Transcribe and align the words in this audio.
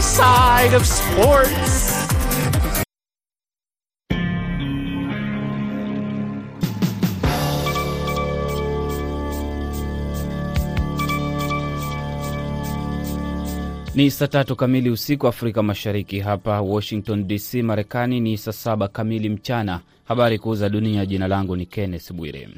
side 0.00 0.74
of 0.74 0.84
sports. 0.86 2.06
Ni 13.96 14.10
saa 14.10 14.26
tatu 14.26 14.56
kamili 14.56 14.90
usiku 14.90 15.26
Afrika 15.28 15.62
Mashariki. 15.62 16.20
Hapa 16.20 16.60
Washington 16.60 17.26
DC, 17.28 17.54
Marekani 17.62 18.20
ni 18.20 18.38
saa 18.38 18.52
saba 18.52 18.88
kamili 18.88 19.28
mchana. 19.28 19.80
Habari 20.04 20.38
kuu 20.38 20.54
za 20.54 20.68
dunia. 20.68 21.06
Jina 21.06 21.28
langu 21.28 21.56
ni 21.56 21.66
Kenneth 21.66 22.12
Bwire. 22.12 22.48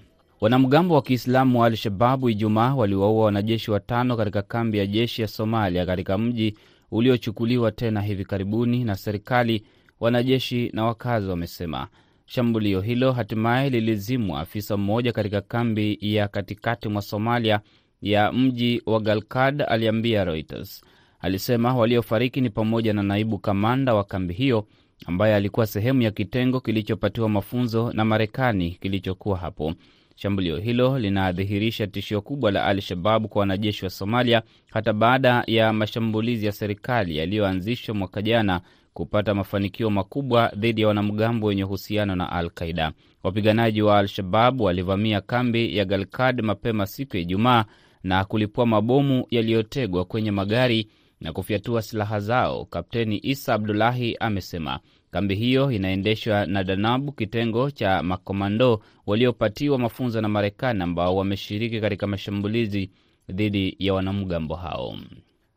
Wanamgambo 0.41 0.95
wa 0.95 1.03
Kiislamu 1.03 1.61
wa 1.61 1.67
Al-Shababu 1.67 2.31
Ijumaa 2.31 2.75
waliwaua 2.75 3.25
wanajeshi 3.25 3.71
watano 3.71 4.17
katika 4.17 4.43
kambi 4.43 4.79
ya 4.79 4.87
jeshi 4.87 5.23
ya 5.23 5.29
Somalia 5.29 5.87
katika 5.87 6.19
mji 6.19 6.55
uliochukuliwa 6.91 7.73
tena 7.73 8.01
hivi 8.01 8.25
karibuni 8.25 8.85
na 8.85 8.95
serikali, 8.95 9.63
wanajeshi 10.01 10.71
na 10.75 10.85
wakazi 10.85 11.29
wamesema. 11.29 11.89
Shambulio 12.27 12.81
hilo 12.81 13.13
hatimaye 13.13 13.71
lilizimwa. 13.71 14.41
Afisa 14.41 14.77
mmoja 14.77 15.13
katika 15.13 15.41
kambi 15.41 15.99
ya 16.01 16.29
katikati 16.29 16.89
mwa 16.89 17.03
Somalia 17.03 17.61
ya 18.03 18.33
mji 18.33 18.83
wa 18.87 19.01
Galkad 19.01 19.63
aliambia 19.69 20.25
Reuters. 20.25 20.85
Alisema 21.21 21.75
waliofariki 21.77 22.41
ni 22.41 22.51
pamoja 22.51 22.93
na 22.93 23.03
naibu 23.03 23.39
kamanda 23.39 23.95
wa 23.95 24.05
kambi 24.05 24.35
hiyo 24.35 24.67
ambaye 25.07 25.35
alikuwa 25.35 25.67
sehemu 25.67 26.03
ya 26.03 26.11
kitengo 26.11 26.61
kilichopatiwa 26.61 27.29
mafunzo 27.29 27.93
na 27.93 28.05
Marekani 28.05 28.71
kilichokuwa 28.71 29.39
hapo. 29.39 29.75
Shambulio 30.21 30.57
hilo 30.57 30.99
linadhihirisha 30.99 31.87
tishio 31.87 32.21
kubwa 32.23 32.51
la 32.51 32.65
Al-Shababu 32.67 33.29
kwa 33.29 33.41
wanajeshi 33.41 33.85
wa 33.85 33.91
Somalia 33.91 34.43
hata 34.71 34.93
baada 34.93 35.45
ya 35.47 35.73
mashambulizi 35.73 36.47
ya 36.47 36.53
serikali 36.53 37.17
yaliyoanzishwa 37.17 37.95
mwaka 37.95 38.23
jana 38.23 38.61
kupata 38.95 39.35
mafanikio 39.35 39.91
makubwa 39.91 40.53
dhidi 40.57 40.81
ya 40.81 40.89
wanamgambo 40.89 41.47
wenye 41.47 41.65
uhusiano 41.65 42.17
na 42.17 42.33
Al 42.33 42.51
Qaida. 42.51 42.93
Wapiganaji 43.23 43.83
wa 43.83 43.99
Al-Shabab 43.99 44.61
walivamia 44.61 45.21
kambi 45.21 45.77
ya 45.77 45.85
Galkad 45.85 46.43
mapema 46.43 46.87
siku 46.87 47.17
ya 47.17 47.23
Ijumaa 47.23 47.65
na 48.03 48.25
kulipua 48.25 48.67
mabomu 48.67 49.27
yaliyotegwa 49.31 50.05
kwenye 50.05 50.31
magari 50.31 50.89
na 51.21 51.33
kufyatua 51.33 51.83
silaha 51.83 52.21
zao. 52.21 52.65
Kapteni 52.65 53.21
Isa 53.23 53.55
Abdulahi 53.55 54.17
amesema 54.21 54.79
kambi 55.11 55.35
hiyo 55.35 55.73
inaendeshwa 55.73 56.47
na 56.47 56.65
Danabu, 56.65 57.13
kitengo 57.13 57.71
cha 57.71 58.03
makomando 58.03 58.83
waliopatiwa 59.07 59.79
mafunzo 59.79 60.21
na 60.21 60.29
Marekani, 60.29 60.83
ambao 60.83 61.17
wameshiriki 61.17 61.81
katika 61.81 62.07
mashambulizi 62.07 62.91
dhidi 63.31 63.77
ya 63.79 63.95
wanamgambo 63.95 64.55
hao. 64.55 64.97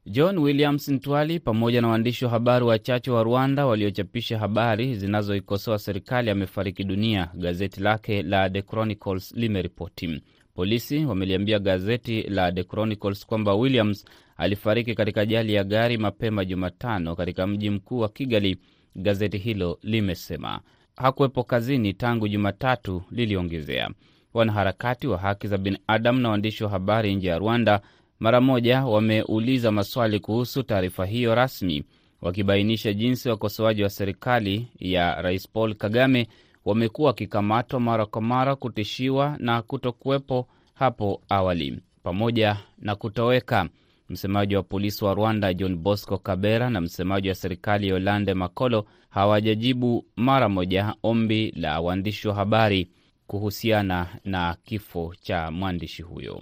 John 0.05 0.37
Williams 0.37 0.87
Ntwali 0.89 1.39
pamoja 1.39 1.81
na 1.81 1.87
waandishi 1.87 2.25
wa 2.25 2.31
habari 2.31 2.65
wachache 2.65 3.11
wa 3.11 3.23
Rwanda 3.23 3.65
waliochapisha 3.65 4.39
habari 4.39 4.95
zinazoikosoa 4.95 5.79
serikali 5.79 6.29
amefariki 6.29 6.83
dunia, 6.83 7.29
gazeti 7.33 7.81
lake 7.81 8.23
la 8.23 8.49
The 8.49 8.61
Chronicles 8.61 9.33
limeripoti. 9.35 10.21
Polisi 10.53 11.05
wameliambia 11.05 11.59
gazeti 11.59 12.21
la 12.23 12.51
The 12.51 12.63
Chronicles 12.63 13.25
kwamba 13.25 13.55
Williams 13.55 14.05
alifariki 14.37 14.95
katika 14.95 15.21
ajali 15.21 15.53
ya 15.53 15.63
gari 15.63 15.97
mapema 15.97 16.45
Jumatano 16.45 17.15
katika 17.15 17.47
mji 17.47 17.69
mkuu 17.69 17.99
wa 17.99 18.09
Kigali. 18.09 18.57
Gazeti 18.95 19.37
hilo 19.37 19.79
limesema 19.81 20.59
hakuwepo 20.95 21.43
kazini 21.43 21.93
tangu 21.93 22.27
Jumatatu, 22.27 23.03
liliongezea. 23.11 23.89
Wanaharakati 24.33 25.07
wa 25.07 25.17
haki 25.17 25.47
za 25.47 25.57
binadamu 25.57 26.19
na 26.19 26.29
waandishi 26.29 26.63
wa 26.63 26.69
habari 26.69 27.15
nje 27.15 27.27
ya 27.27 27.37
Rwanda 27.37 27.81
mara 28.19 28.41
moja 28.41 28.85
wameuliza 28.85 29.71
maswali 29.71 30.19
kuhusu 30.19 30.63
taarifa 30.63 31.05
hiyo 31.05 31.35
rasmi, 31.35 31.83
wakibainisha 32.21 32.93
jinsi 32.93 33.29
wakosoaji 33.29 33.83
wa 33.83 33.89
serikali 33.89 34.67
ya 34.79 35.21
Rais 35.21 35.49
Paul 35.49 35.75
Kagame 35.75 36.27
wamekuwa 36.65 37.07
wakikamatwa 37.07 37.79
mara 37.79 38.05
kwa 38.05 38.21
mara, 38.21 38.55
kutishiwa 38.55 39.35
na 39.39 39.61
kutokuwepo 39.61 40.47
hapo 40.73 41.21
awali, 41.29 41.79
pamoja 42.03 42.57
na 42.77 42.95
kutoweka. 42.95 43.69
Msemaji 44.11 44.55
wa 44.55 44.63
polisi 44.63 45.05
wa 45.05 45.13
Rwanda 45.13 45.53
John 45.53 45.75
Bosco 45.75 46.17
Kabera 46.17 46.69
na 46.69 46.81
msemaji 46.81 47.29
wa 47.29 47.35
serikali 47.35 47.87
Yolande 47.87 48.33
Makolo 48.33 48.85
hawajajibu 49.09 50.05
mara 50.15 50.49
moja 50.49 50.95
ombi 51.03 51.51
la 51.55 51.81
waandishi 51.81 52.27
wa 52.27 52.35
habari 52.35 52.89
kuhusiana 53.27 54.07
na 54.25 54.57
kifo 54.63 55.13
cha 55.21 55.51
mwandishi 55.51 56.01
huyo. 56.01 56.41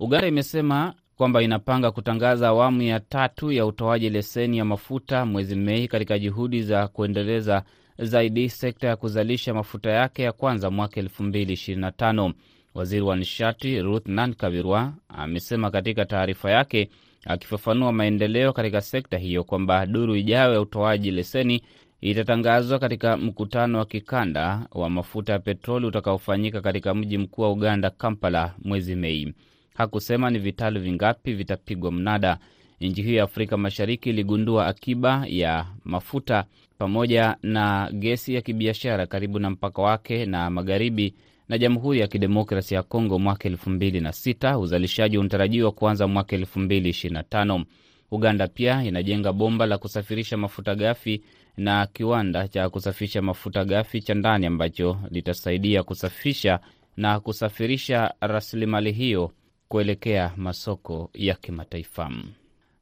Uganda 0.00 0.26
imesema 0.28 0.94
kwamba 1.16 1.42
inapanga 1.42 1.90
kutangaza 1.90 2.48
awamu 2.48 2.82
ya 2.82 3.00
tatu 3.00 3.52
ya 3.52 3.66
utoaji 3.66 4.10
leseni 4.10 4.58
ya 4.58 4.64
mafuta 4.64 5.26
mwezi 5.26 5.56
Mei 5.56 5.88
katika 5.88 6.18
juhudi 6.18 6.62
za 6.62 6.88
kuendeleza 6.88 7.62
zaidi 7.98 8.48
sekta 8.50 8.86
ya 8.88 8.96
kuzalisha 8.96 9.54
mafuta 9.54 9.90
yake 9.90 10.22
ya 10.22 10.32
kwanza 10.32 10.70
mwaka 10.70 11.00
2025. 11.00 12.32
Waziri 12.76 13.02
wa 13.02 13.16
nishati 13.16 13.82
Ruth 13.82 14.06
Nankabirwa 14.08 14.92
amesema 15.08 15.70
katika 15.70 16.04
taarifa 16.04 16.50
yake 16.50 16.90
akifafanua 17.26 17.92
maendeleo 17.92 18.52
katika 18.52 18.80
sekta 18.80 19.18
hiyo 19.18 19.44
kwamba 19.44 19.86
duru 19.86 20.16
ijayo 20.16 20.52
ya 20.52 20.60
utoaji 20.60 21.10
leseni 21.10 21.62
itatangazwa 22.00 22.78
katika 22.78 23.16
mkutano 23.16 23.78
wa 23.78 23.86
kikanda 23.86 24.66
wa 24.72 24.90
mafuta 24.90 25.32
ya 25.32 25.38
petroli 25.38 25.86
utakaofanyika 25.86 26.60
katika 26.60 26.94
mji 26.94 27.18
mkuu 27.18 27.42
wa 27.42 27.52
Uganda, 27.52 27.90
Kampala, 27.90 28.54
mwezi 28.64 28.94
Mei. 28.96 29.34
Hakusema 29.74 30.30
ni 30.30 30.38
vitalu 30.38 30.80
vingapi 30.80 31.32
vitapigwa 31.32 31.92
mnada. 31.92 32.38
Nchi 32.80 33.02
hiyo 33.02 33.16
ya 33.16 33.24
Afrika 33.24 33.56
Mashariki 33.56 34.10
iligundua 34.10 34.66
akiba 34.66 35.24
ya 35.28 35.66
mafuta 35.84 36.44
pamoja 36.78 37.36
na 37.42 37.90
gesi 37.92 38.34
ya 38.34 38.40
kibiashara 38.40 39.06
karibu 39.06 39.38
na 39.38 39.50
mpaka 39.50 39.82
wake 39.82 40.26
na 40.26 40.50
magharibi 40.50 41.14
na 41.48 41.58
Jamhuri 41.58 42.00
ya 42.00 42.06
Kidemokrasi 42.06 42.74
ya 42.74 42.82
Kongo 42.82 43.18
mwaka 43.18 43.48
elfu 43.48 43.70
mbili 43.70 44.00
na 44.00 44.12
sita. 44.12 44.58
Uzalishaji 44.58 45.18
unatarajiwa 45.18 45.72
kuanza 45.72 46.06
mwaka 46.08 46.36
elfu 46.36 46.58
mbili 46.60 46.88
ishirini 46.88 47.14
na 47.14 47.22
tano. 47.22 47.64
Uganda 48.10 48.48
pia 48.48 48.84
inajenga 48.84 49.32
bomba 49.32 49.66
la 49.66 49.78
kusafirisha 49.78 50.36
mafuta 50.36 50.74
ghafi 50.74 51.22
na 51.56 51.86
kiwanda 51.86 52.48
cha 52.48 52.68
kusafisha 52.70 53.22
mafuta 53.22 53.64
ghafi 53.64 54.00
cha 54.02 54.14
ndani 54.14 54.46
ambacho 54.46 54.98
litasaidia 55.10 55.82
kusafisha 55.82 56.60
na 56.96 57.20
kusafirisha 57.20 58.14
rasilimali 58.20 58.92
hiyo 58.92 59.32
kuelekea 59.68 60.32
masoko 60.36 61.10
ya 61.14 61.34
kimataifa. 61.34 62.10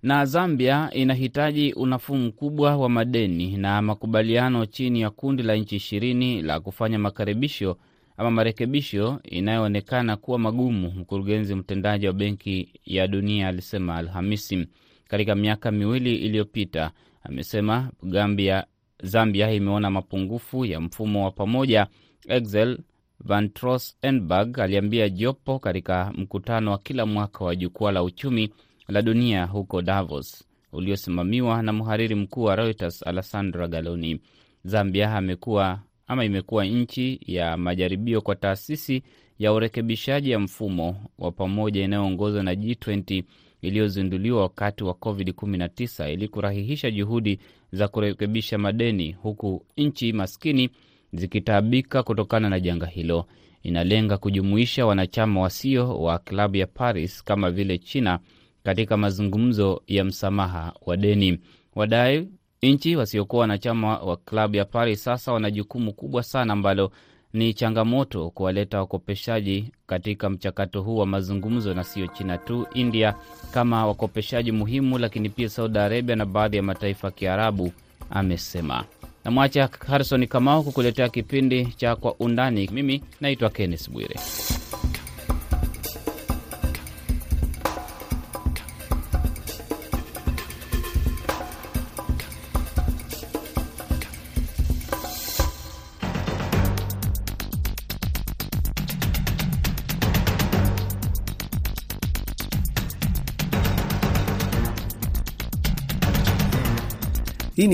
Na 0.03 0.25
Zambia 0.27 0.91
inahitaji 0.93 1.73
unafuu 1.73 2.17
mkubwa 2.17 2.77
wa 2.77 2.89
madeni 2.89 3.57
na 3.57 3.83
makubaliano 3.83 4.67
chini 4.67 5.01
ya 5.01 5.11
kundi 5.11 5.43
la 5.43 5.55
nchi 5.57 5.77
ishirini 5.77 6.43
la 6.43 6.61
kufanya 6.61 6.99
makaribisho 6.99 7.77
ama 8.17 8.31
marekebisho 8.31 9.21
inayoonekana 9.25 10.17
kuwa 10.17 10.39
magumu, 10.39 10.91
mkurugenzi 10.91 11.55
mtendaji 11.55 12.07
wa 12.07 12.13
Benki 12.13 12.69
ya 12.85 13.07
Dunia 13.09 13.49
alisema 13.49 13.97
Alhamisi. 13.97 14.67
Katika 15.09 15.35
miaka 15.35 15.71
miwili 15.71 16.17
iliyopita, 16.17 16.91
amesema 17.23 17.91
Gambia, 18.03 18.65
Zambia 19.03 19.53
imeona 19.53 19.91
mapungufu 19.91 20.65
ya 20.65 20.81
mfumo 20.81 21.25
wa 21.25 21.31
pamoja. 21.31 21.87
Excel 22.29 22.79
Van 23.21 23.51
Troostenberg 23.51 24.59
aliambia 24.61 25.09
jopo 25.09 25.59
katika 25.59 26.13
mkutano 26.17 26.71
wa 26.71 26.79
kila 26.79 27.07
mwaka 27.07 27.45
wa 27.45 27.57
jukwaa 27.57 27.93
la 27.93 28.03
uchumi 28.03 28.51
la 28.89 29.03
dunia 29.03 29.45
huko 29.45 29.83
Davos 29.83 30.45
uliosimamiwa 30.73 31.63
na 31.63 31.73
mhariri 31.73 32.15
mkuu 32.15 32.43
wa 32.43 32.57
Reuters 32.57 33.07
Alessandra 33.07 33.69
Galoni. 33.69 34.21
Zambia 34.65 35.17
amekuwa 35.17 35.81
ama 36.07 36.25
imekuwa 36.25 36.65
nchi 36.65 37.21
ya 37.27 37.57
majaribio 37.57 38.21
kwa 38.21 38.35
taasisi 38.37 39.03
ya 39.39 39.53
urekebishaji 39.53 40.31
ya 40.31 40.39
mfumo 40.39 40.97
wa 41.19 41.33
pamoja 41.33 41.85
inayoongozwa 41.85 42.43
na 42.43 42.55
G20 42.55 43.25
iliyozinduliwa 43.63 44.41
wakati 44.43 44.85
wa 44.85 44.93
COVID-19 44.93 46.13
ili 46.13 46.29
kurahihisha 46.29 46.91
juhudi 46.91 47.39
za 47.73 47.89
kurekebisha 47.89 48.59
madeni, 48.59 49.13
huku 49.13 49.67
nchi 49.77 50.13
maskini 50.13 50.71
zikitaabika 51.13 52.03
kutokana 52.03 52.51
na 52.51 52.61
janga 52.61 52.87
hilo. 52.87 53.27
Inalenga 53.63 54.19
kujumuisha 54.19 54.87
wanachama 54.87 55.41
wasio 55.41 56.01
wa 56.01 56.19
klabu 56.19 56.57
ya 56.57 56.67
Paris 56.67 57.25
kama 57.25 57.51
vile 57.51 57.79
China 57.79 58.19
katika 58.63 58.97
mazungumzo 58.97 59.83
ya 59.87 60.05
msamaha 60.05 60.73
wa 60.87 60.97
deni. 60.97 61.39
Wadai 61.75 62.29
nchi 62.73 62.97
wasiokuwa 62.97 63.41
wanachama 63.41 63.99
wa 63.99 64.17
klabu 64.17 64.57
ya 64.57 64.65
Paris 64.65 65.05
sasa 65.05 65.33
wana 65.33 65.51
jukumu 65.51 65.93
kubwa 65.93 66.23
sana 66.23 66.53
ambalo 66.53 66.93
ni 67.33 67.55
changamoto 67.55 68.31
kuwaleta 68.31 68.79
wakopeshaji 68.79 69.71
katika 69.87 70.31
mchakato 70.31 70.83
huu 70.83 70.97
wa 70.97 71.07
mazungumzo, 71.07 71.75
na 71.75 71.85
sio 71.85 72.07
China 72.07 72.39
tu, 72.39 72.67
India 72.75 73.15
kama 73.51 73.87
wakopeshaji 73.87 74.53
muhimu, 74.53 74.99
lakini 74.99 75.29
pia 75.29 75.49
Saudi 75.49 75.79
Arabia 75.79 76.17
na 76.17 76.27
baadhi 76.27 76.57
ya 76.57 76.63
mataifa 76.63 77.07
ya 77.09 77.11
Kiarabu, 77.13 77.73
amesema. 78.11 78.85
Namwacha 79.25 79.69
Harison 79.87 80.27
Kamau 80.27 80.63
kukuletea 80.65 81.09
kipindi 81.09 81.67
cha 81.67 81.97
Kwa 81.97 82.15
Undani. 82.15 82.71
Mimi 82.73 83.03
naitwa 83.21 83.51
Kennes 83.51 83.91
Bwire. 83.91 84.17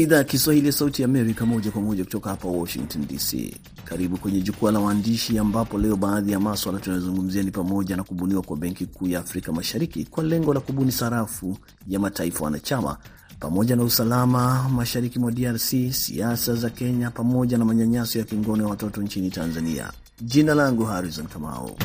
Ni 0.00 0.04
idhaa 0.04 0.16
ya 0.16 0.24
Kiswahili 0.24 0.66
ya 0.66 0.72
Sauti 0.72 1.02
ya 1.02 1.08
Amerika, 1.08 1.46
moja 1.46 1.70
kwa 1.70 1.82
moja 1.82 2.04
kutoka 2.04 2.30
hapa 2.30 2.48
Washington 2.48 3.06
DC. 3.06 3.56
Karibu 3.84 4.16
kwenye 4.16 4.40
jukwaa 4.40 4.70
la 4.70 4.80
waandishi, 4.80 5.38
ambapo 5.38 5.78
leo 5.78 5.96
baadhi 5.96 6.32
ya 6.32 6.40
maswala 6.40 6.78
tunayozungumzia 6.78 7.42
ni 7.42 7.50
pamoja 7.50 7.96
na 7.96 8.02
kubuniwa 8.02 8.42
kwa 8.42 8.56
Benki 8.56 8.86
Kuu 8.86 9.08
ya 9.08 9.20
Afrika 9.20 9.52
Mashariki 9.52 10.04
kwa 10.04 10.24
lengo 10.24 10.54
la 10.54 10.60
kubuni 10.60 10.92
sarafu 10.92 11.58
ya 11.88 11.98
mataifa 12.00 12.44
wanachama, 12.44 12.96
pamoja 13.40 13.76
na 13.76 13.82
usalama 13.82 14.68
mashariki 14.68 15.18
mwa 15.18 15.32
DRC, 15.32 15.92
siasa 15.92 16.54
za 16.54 16.70
Kenya, 16.70 17.10
pamoja 17.10 17.58
na 17.58 17.64
manyanyaso 17.64 18.18
ya 18.18 18.24
kingono 18.24 18.62
ya 18.64 18.68
watoto 18.70 19.02
nchini 19.02 19.30
Tanzania. 19.30 19.92
Jina 20.20 20.54
langu 20.54 20.84
Harrison 20.84 21.26
Kamau. 21.26 21.76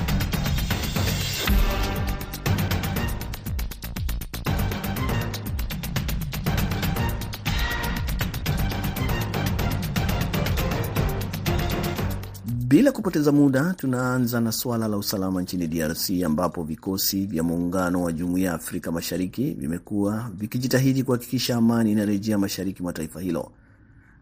Bila 12.76 12.92
kupoteza 12.92 13.32
muda, 13.32 13.74
tunaanza 13.78 14.40
na 14.42 14.52
suala 14.52 14.88
la 14.88 14.98
usalama 14.98 15.42
nchini 15.42 15.68
DRC 15.68 16.10
ambapo 16.26 16.64
vikosi 16.64 17.26
vya 17.26 17.44
muungano 17.44 18.04
wa 18.04 18.12
Jumuiya 18.12 18.48
ya 18.50 18.54
Afrika 18.56 18.92
Mashariki 18.92 19.52
vimekuwa 19.52 20.32
vikijitahidi 20.34 21.04
kuhakikisha 21.04 21.56
amani 21.56 21.92
inarejea 21.92 22.38
mashariki 22.38 22.84
mwa 22.84 22.94
taifa 22.94 23.22
hilo. 23.22 23.52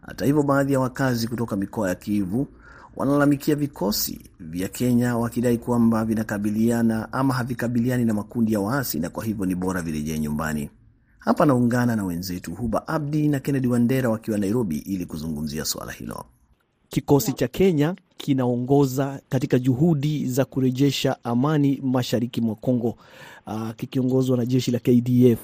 Hata 0.00 0.24
hivyo, 0.24 0.42
baadhi 0.42 0.72
ya 0.72 0.80
wakazi 0.80 1.28
kutoka 1.28 1.56
mikoa 1.56 1.88
ya 1.88 1.94
Kivu 1.94 2.46
wanalalamikia 2.96 3.54
vikosi 3.56 4.20
vya 4.40 4.68
Kenya 4.68 5.16
wakidai 5.16 5.58
kwamba 5.58 6.04
vinakabiliana 6.04 7.12
ama 7.12 7.34
havikabiliani 7.34 8.04
na 8.04 8.14
makundi 8.14 8.52
ya 8.52 8.60
waasi 8.60 9.00
na 9.00 9.10
kwa 9.10 9.24
hivyo 9.24 9.46
ni 9.46 9.54
bora 9.54 9.82
virejee 9.82 10.18
nyumbani. 10.18 10.70
Hapa 11.18 11.46
naungana 11.46 11.96
na 11.96 12.04
wenzetu 12.04 12.54
Huba 12.54 12.88
Abdi 12.88 13.28
na 13.28 13.40
Kennedy 13.40 13.68
Wandera 13.68 14.10
wakiwa 14.10 14.38
Nairobi 14.38 14.78
ili 14.78 15.06
kuzungumzia 15.06 15.64
suala 15.64 15.92
hilo. 15.92 16.24
Kikosi 16.94 17.32
cha 17.32 17.48
Kenya 17.48 17.94
kinaongoza 18.16 19.20
katika 19.28 19.58
juhudi 19.58 20.26
za 20.26 20.44
kurejesha 20.44 21.24
amani 21.24 21.80
mashariki 21.82 22.40
mwa 22.40 22.54
Kongo, 22.54 22.96
uh, 23.46 23.70
kikiongozwa 23.76 24.36
na 24.36 24.46
jeshi 24.46 24.70
la 24.70 24.78
KDF, 24.78 25.38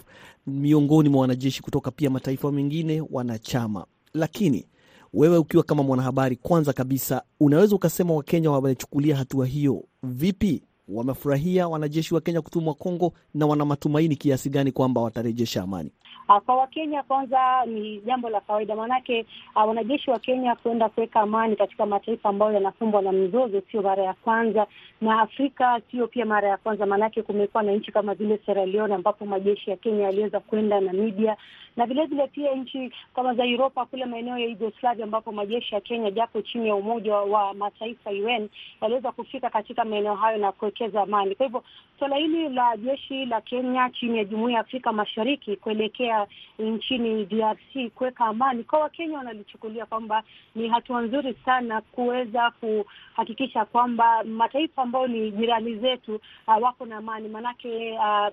miongoni 0.47 1.09
mwa 1.09 1.21
wanajeshi 1.21 1.63
kutoka 1.63 1.91
pia 1.91 2.11
mataifa 2.11 2.53
mengine 2.53 3.03
wanachama. 3.11 3.87
Lakini 4.15 4.67
wewe 5.15 5.39
ukiwa 5.39 5.63
kama 5.63 5.83
mwanahabari, 5.83 6.37
kwanza 6.37 6.73
kabisa, 6.73 7.23
unaweza 7.41 7.77
ukasema 7.77 8.15
Wakenya 8.15 8.51
wamechukulia 8.51 9.17
hatua 9.17 9.47
hiyo 9.47 9.85
vipi? 10.03 10.63
Wamefurahia 10.89 11.69
wanajeshi 11.69 12.15
wa 12.15 12.21
Kenya 12.21 12.43
kutumwa 12.43 12.75
Kongo 12.75 13.13
na 13.35 13.47
wana 13.47 13.65
matumaini 13.65 14.17
kiasi 14.17 14.51
gani 14.51 14.73
kwamba 14.73 15.01
watarejesha 15.01 15.63
amani? 15.63 15.91
Kwa 16.39 16.57
Wakenya 16.57 17.03
kwanza 17.03 17.65
ni 17.67 17.99
jambo 18.01 18.31
la 18.31 18.41
kawaida, 18.41 18.77
maanake 18.77 19.27
uh, 19.57 19.69
wanajeshi 19.69 20.11
wa 20.11 20.19
Kenya 20.19 20.55
kuenda 20.55 20.89
kuweka 20.89 21.21
amani 21.21 21.57
katika 21.57 21.87
mataifa 21.87 22.29
ambayo 22.29 22.53
yanakumbwa 22.53 23.03
na 23.03 23.13
mzozo 23.13 23.63
sio 23.71 23.83
mara 23.83 24.03
ya 24.03 24.15
kwanza, 24.15 24.67
na 25.01 25.21
Afrika 25.21 25.81
sio 25.91 26.07
pia 26.07 26.25
mara 26.27 26.49
ya 26.49 26.57
kwanza, 26.57 26.87
maanake 26.87 27.23
kumekuwa 27.23 27.63
na 27.63 27.73
nchi 27.73 27.93
kama 27.93 28.15
vile 28.15 28.39
Sierra 28.47 28.67
Leone 28.67 28.95
ambapo 28.95 29.27
majeshi 29.27 29.71
ya 29.71 29.77
Kenya 29.77 30.05
yaliweza 30.05 30.41
kwenda, 30.41 30.81
Namibia 30.81 31.37
na 31.77 31.87
vilevile 31.87 32.27
pia 32.27 32.55
nchi 32.55 32.93
kama 33.15 33.35
za 33.35 33.45
Uropa 33.45 33.87
kule 33.87 34.05
maeneo 34.07 34.39
ya 34.39 34.47
Yugoslavia 34.47 35.05
ambapo 35.05 35.33
majeshi 35.33 35.75
ya 35.75 35.81
Kenya 35.81 36.11
japo 36.11 36.43
chini 36.43 36.69
ya 36.69 36.75
Umoja 36.75 37.15
wa 37.17 37.55
Mataifa 37.55 38.11
UN 38.11 38.49
yaliweza 38.83 39.13
kufika 39.13 39.51
katika 39.51 39.85
maeneo 39.85 40.15
hayo 40.15 40.39
na 40.39 40.53
kuwekeza 40.53 41.03
amani. 41.03 41.35
Kwa 41.35 41.47
hivyo 41.47 41.65
suala 41.99 42.17
hili 42.17 42.49
la 42.49 42.77
jeshi 42.77 43.27
la 43.27 43.41
Kenya 43.41 43.91
chini 43.91 44.19
ya 44.19 44.25
Jumuiya 44.25 44.55
ya 44.59 44.61
Afrika 44.65 44.93
Mashariki 44.93 45.57
kuelekea 45.57 46.20
nchini 46.59 47.25
DRC 47.25 47.91
kuweka 47.95 48.25
amani, 48.25 48.65
kwa 48.65 48.79
Wakenya 48.81 49.19
wanalichukulia 49.19 49.87
kwamba 49.87 50.23
ni 50.55 50.69
hatua 50.69 51.03
nzuri 51.03 51.37
sana 51.45 51.81
kuweza 51.81 52.51
kuhakikisha 52.51 53.65
kwamba 53.65 54.25
mataifa 54.25 54.83
ambayo 54.83 55.07
ni 55.07 55.31
jirani 55.31 55.75
zetu 55.77 56.21
uh, 56.49 56.63
wako 56.63 56.87
na 56.87 56.97
amani. 56.97 57.29
Maanake 57.29 57.93
uh, 57.93 58.29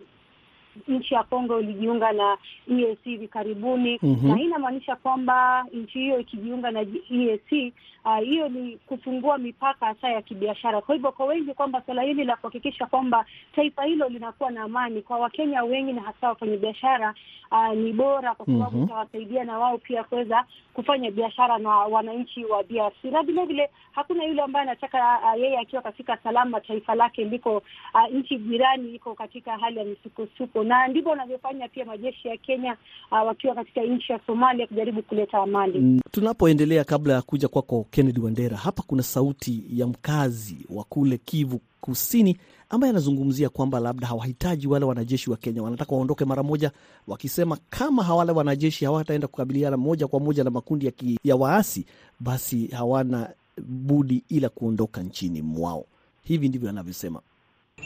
nchi 0.87 1.13
ya 1.13 1.23
Kongo 1.23 1.59
ilijiunga 1.59 2.11
na 2.11 2.37
EAC 2.71 3.03
hivi 3.03 3.27
karibuni 3.27 3.99
mm 4.03 4.15
-hmm. 4.23 4.27
na 4.27 4.35
hii 4.35 4.43
inamaanisha 4.45 4.95
kwamba 4.95 5.65
nchi 5.73 5.99
hiyo 5.99 6.19
ikijiunga 6.19 6.71
na 6.71 6.85
EAC 7.11 7.73
hiyo 8.15 8.45
uh, 8.45 8.51
ni 8.51 8.77
kufungua 8.77 9.37
mipaka 9.37 9.85
hasa 9.85 10.09
ya 10.09 10.21
kibiashara. 10.21 10.81
Kwa 10.81 10.95
hivyo 10.95 11.11
kwa 11.11 11.25
wengi 11.25 11.53
kwamba 11.53 11.81
suala 11.85 12.01
hili 12.01 12.23
la 12.23 12.35
kuhakikisha 12.35 12.85
kwamba 12.85 13.25
taifa 13.55 13.83
hilo 13.83 14.09
linakuwa 14.09 14.51
na 14.51 14.61
amani 14.63 15.01
kwa 15.01 15.17
Wakenya 15.19 15.63
wengi 15.63 15.93
na 15.93 16.01
hasa 16.01 16.27
wafanyabiashara 16.29 17.13
uh, 17.51 17.73
ni 17.73 17.93
bora 17.93 18.35
kwa 18.35 18.45
sababu 18.45 18.83
itawasaidia 18.83 19.43
mm 19.43 19.49
-hmm. 19.49 19.51
na 19.51 19.59
wao 19.59 19.77
pia 19.77 20.03
kuweza 20.03 20.45
kufanya 20.73 21.11
biashara 21.11 21.57
na 21.57 21.69
wananchi 21.69 22.45
wa 22.45 22.63
DRC, 22.63 23.03
na 23.03 23.23
vile 23.23 23.45
vile 23.45 23.69
hakuna 23.91 24.23
yule 24.23 24.41
ambaye 24.41 24.63
anataka 24.63 25.19
uh, 25.33 25.39
yeye 25.41 25.59
akiwa 25.59 25.81
katika 25.81 26.17
salama 26.17 26.61
taifa 26.61 26.95
lake 26.95 27.23
liko 27.23 27.57
uh, 27.57 28.07
nchi 28.13 28.37
jirani 28.37 28.95
iko 28.95 29.15
katika 29.15 29.57
hali 29.57 29.79
ya 29.79 29.85
misukosuko 29.85 30.63
na 30.67 30.87
ndivyo 30.87 31.11
wanavyofanya 31.11 31.67
pia 31.67 31.85
majeshi 31.85 32.27
ya 32.27 32.37
Kenya 32.37 32.77
uh, 33.11 33.27
wakiwa 33.27 33.55
katika 33.55 33.81
nchi 33.81 34.11
ya 34.11 34.19
Somalia 34.27 34.67
kujaribu 34.67 35.03
kuleta 35.03 35.37
amani. 35.37 35.79
Mm, 35.79 35.99
tunapoendelea, 36.11 36.83
kabla 36.83 37.13
ya 37.13 37.21
kuja 37.21 37.47
kwako 37.47 37.85
Kennedy 37.91 38.19
Wandera, 38.19 38.57
hapa 38.57 38.83
kuna 38.87 39.03
sauti 39.03 39.63
ya 39.69 39.87
mkazi 39.87 40.57
wa 40.69 40.83
kule 40.83 41.17
Kivu 41.17 41.61
Kusini 41.81 42.37
ambaye 42.69 42.89
anazungumzia 42.91 43.49
kwamba 43.49 43.79
labda 43.79 44.07
hawahitaji 44.07 44.67
wale 44.67 44.85
wanajeshi 44.85 45.29
wa 45.29 45.37
Kenya, 45.37 45.63
wanataka 45.63 45.95
waondoke 45.95 46.25
mara 46.25 46.43
moja, 46.43 46.71
wakisema 47.07 47.57
kama 47.69 48.03
hawale 48.03 48.31
wanajeshi 48.31 48.85
hawataenda 48.85 49.27
kukabiliana 49.27 49.77
moja 49.77 50.07
kwa 50.07 50.19
moja 50.19 50.43
na 50.43 50.49
makundi 50.49 50.85
ya, 50.85 50.91
ki, 50.91 51.19
ya 51.23 51.35
waasi, 51.35 51.85
basi 52.19 52.67
hawana 52.67 53.29
budi 53.67 54.23
ila 54.29 54.49
kuondoka 54.49 55.03
nchini 55.03 55.41
mwao. 55.41 55.85
Hivi 56.23 56.49
ndivyo 56.49 56.69
anavyosema 56.69 57.21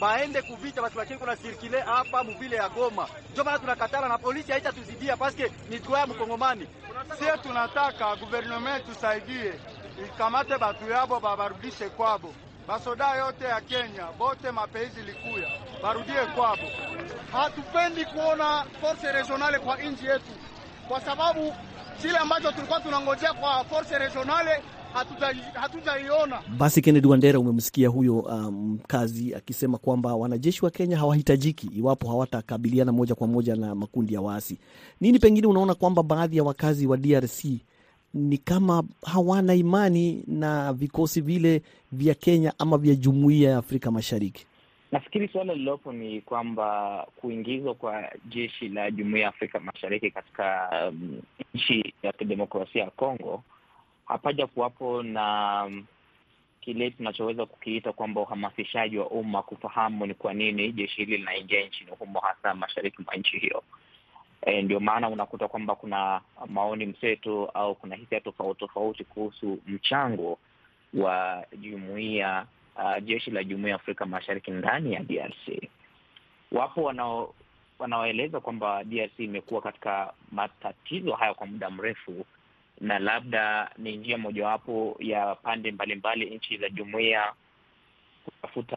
baende 0.02 0.42
kuvita 0.42 0.82
basi 0.82 0.96
lakini 0.98 1.18
kuna 1.18 1.36
sirkile 1.36 1.80
hapa 1.80 2.24
muvile 2.24 2.56
ya 2.56 2.68
Goma, 2.68 3.08
ndio 3.30 3.44
maana 3.44 3.58
tunakatala 3.58 4.08
na 4.08 4.18
polisi 4.18 4.52
haitatuzidia 4.52 5.16
paske 5.16 5.52
ni 5.70 5.80
ya 5.98 6.06
mkongomani. 6.06 6.66
Sie 7.18 7.38
tunataka 7.42 8.16
guverneme 8.16 8.80
tusaidie 8.80 9.54
ikamate 10.04 10.58
batu 10.58 10.90
yabo 10.90 11.20
babarudishe 11.20 11.88
kwabo, 11.88 12.34
basoda 12.68 13.14
yote 13.14 13.44
ya 13.44 13.60
Kenya 13.60 14.06
bote 14.18 14.50
mapeizi 14.50 15.02
likuya 15.02 15.48
barudie 15.82 16.26
kwabo. 16.34 16.68
Hatupendi 17.32 18.04
kuona 18.04 18.64
force 18.80 19.12
regionale 19.12 19.58
kwa 19.58 19.82
inji 19.82 20.06
yetu, 20.06 20.32
kwa 20.88 21.00
sababu 21.00 21.54
kile 22.02 22.18
ambacho 22.18 22.52
tulikuwa 22.52 22.80
tunangojea 22.80 23.32
kwa 23.32 23.64
force 23.64 23.98
regionale 23.98 24.62
hatujaiona. 25.54 26.42
Basi 26.58 26.82
Kennedy 26.82 27.06
Wandera, 27.08 27.38
umemsikia 27.38 27.88
huyo 27.88 28.14
mkazi 28.52 29.30
um, 29.32 29.36
akisema 29.38 29.78
kwamba 29.78 30.14
wanajeshi 30.14 30.64
wa 30.64 30.70
Kenya 30.70 30.96
hawahitajiki 30.98 31.66
iwapo 31.66 32.08
hawatakabiliana 32.08 32.92
moja 32.92 33.14
kwa 33.14 33.26
moja 33.26 33.56
na 33.56 33.74
makundi 33.74 34.14
ya 34.14 34.20
waasi. 34.20 34.58
Nini 35.00 35.18
pengine 35.18 35.46
unaona 35.46 35.74
kwamba 35.74 36.02
baadhi 36.02 36.36
ya 36.36 36.44
wakazi 36.44 36.86
wa 36.86 36.96
DRC 36.96 37.44
ni 38.14 38.38
kama 38.38 38.84
hawana 39.06 39.54
imani 39.54 40.24
na 40.26 40.72
vikosi 40.72 41.20
vile 41.20 41.62
vya 41.92 42.14
Kenya 42.14 42.52
ama 42.58 42.78
vya 42.78 42.94
Jumuiya 42.94 43.50
ya 43.50 43.58
Afrika 43.58 43.90
Mashariki? 43.90 44.46
Nafikiri 44.92 45.28
suala 45.28 45.52
lililopo 45.52 45.92
ni 45.92 46.20
kwamba 46.20 47.06
kuingizwa 47.16 47.74
kwa 47.74 48.08
jeshi 48.28 48.68
la 48.68 48.90
Jumuiya 48.90 49.22
ya 49.22 49.28
Afrika 49.28 49.60
Mashariki 49.60 50.10
katika 50.10 50.70
um, 50.88 51.20
nchi 51.54 51.94
ya 52.02 52.12
kidemokrasia 52.12 52.82
ya 52.84 52.90
Kongo 52.90 53.42
hapaja 54.12 54.46
kuwapo 54.46 55.02
na 55.02 55.70
kile 56.60 56.90
tunachoweza 56.90 57.46
kukiita 57.46 57.92
kwamba 57.92 58.20
uhamasishaji 58.20 58.98
wa 58.98 59.10
umma 59.10 59.42
kufahamu 59.42 60.06
ni 60.06 60.14
kwa 60.14 60.34
nini 60.34 60.72
jeshi 60.72 60.96
hili 60.96 61.16
linaingia 61.16 61.66
nchini 61.66 61.90
humo, 61.98 62.20
hasa 62.20 62.54
mashariki 62.54 63.02
mwa 63.02 63.14
nchi 63.16 63.38
hiyo. 63.38 63.62
E, 64.42 64.62
ndio 64.62 64.80
maana 64.80 65.08
unakuta 65.08 65.48
kwamba 65.48 65.74
kuna 65.74 66.20
maoni 66.48 66.86
mseto 66.86 67.44
au 67.54 67.74
kuna 67.74 67.96
hisia 67.96 68.20
tofauti 68.20 68.60
tofauti 68.60 69.04
kuhusu 69.04 69.58
mchango 69.66 70.38
wa 70.94 71.46
jumuiya 71.60 72.46
uh, 72.76 73.04
jeshi 73.04 73.30
la 73.30 73.44
Jumuiya 73.44 73.68
ya 73.70 73.76
Afrika 73.76 74.06
Mashariki 74.06 74.50
ndani 74.50 74.92
ya 74.92 75.00
DRC. 75.02 75.68
Wapo 76.52 76.82
wanao 76.82 77.34
wanaoeleza 77.78 78.40
kwamba 78.40 78.84
DRC 78.84 79.18
imekuwa 79.18 79.62
katika 79.62 80.12
matatizo 80.32 81.12
haya 81.14 81.34
kwa 81.34 81.46
muda 81.46 81.70
mrefu 81.70 82.26
na 82.82 82.98
labda 82.98 83.70
ni 83.78 83.96
njia 83.96 84.18
mojawapo 84.18 84.96
ya 84.98 85.34
pande 85.34 85.70
mbalimbali 85.72 86.30
nchi 86.30 86.56
za 86.58 86.68
jumuiya 86.68 87.32
kutafuta 88.24 88.76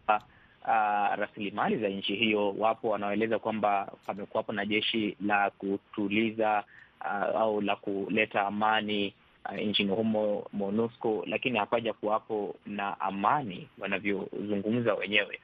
uh, 0.62 1.16
rasilimali 1.20 1.78
za 1.78 1.90
nchi 1.90 2.16
hiyo. 2.16 2.52
Wapo 2.58 2.90
wanaoeleza 2.90 3.40
kwamba 3.40 3.92
pamekuwapo 4.06 4.54
na 4.54 4.66
jeshi 4.66 5.18
la 5.26 5.50
kutuliza 5.50 6.64
uh, 7.02 7.42
au 7.42 7.62
la 7.62 7.76
kuleta 7.76 8.42
amani 8.48 9.14
uh, 9.52 9.58
nchini 9.58 9.92
humo 9.92 10.48
MONUSCO, 10.54 11.24
lakini 11.28 11.60
hapaja 11.60 11.94
kuwapo 11.94 12.56
na 12.66 13.00
amani 13.00 13.68
wanavyozungumza 13.80 14.94
wenyewe. 14.94 15.40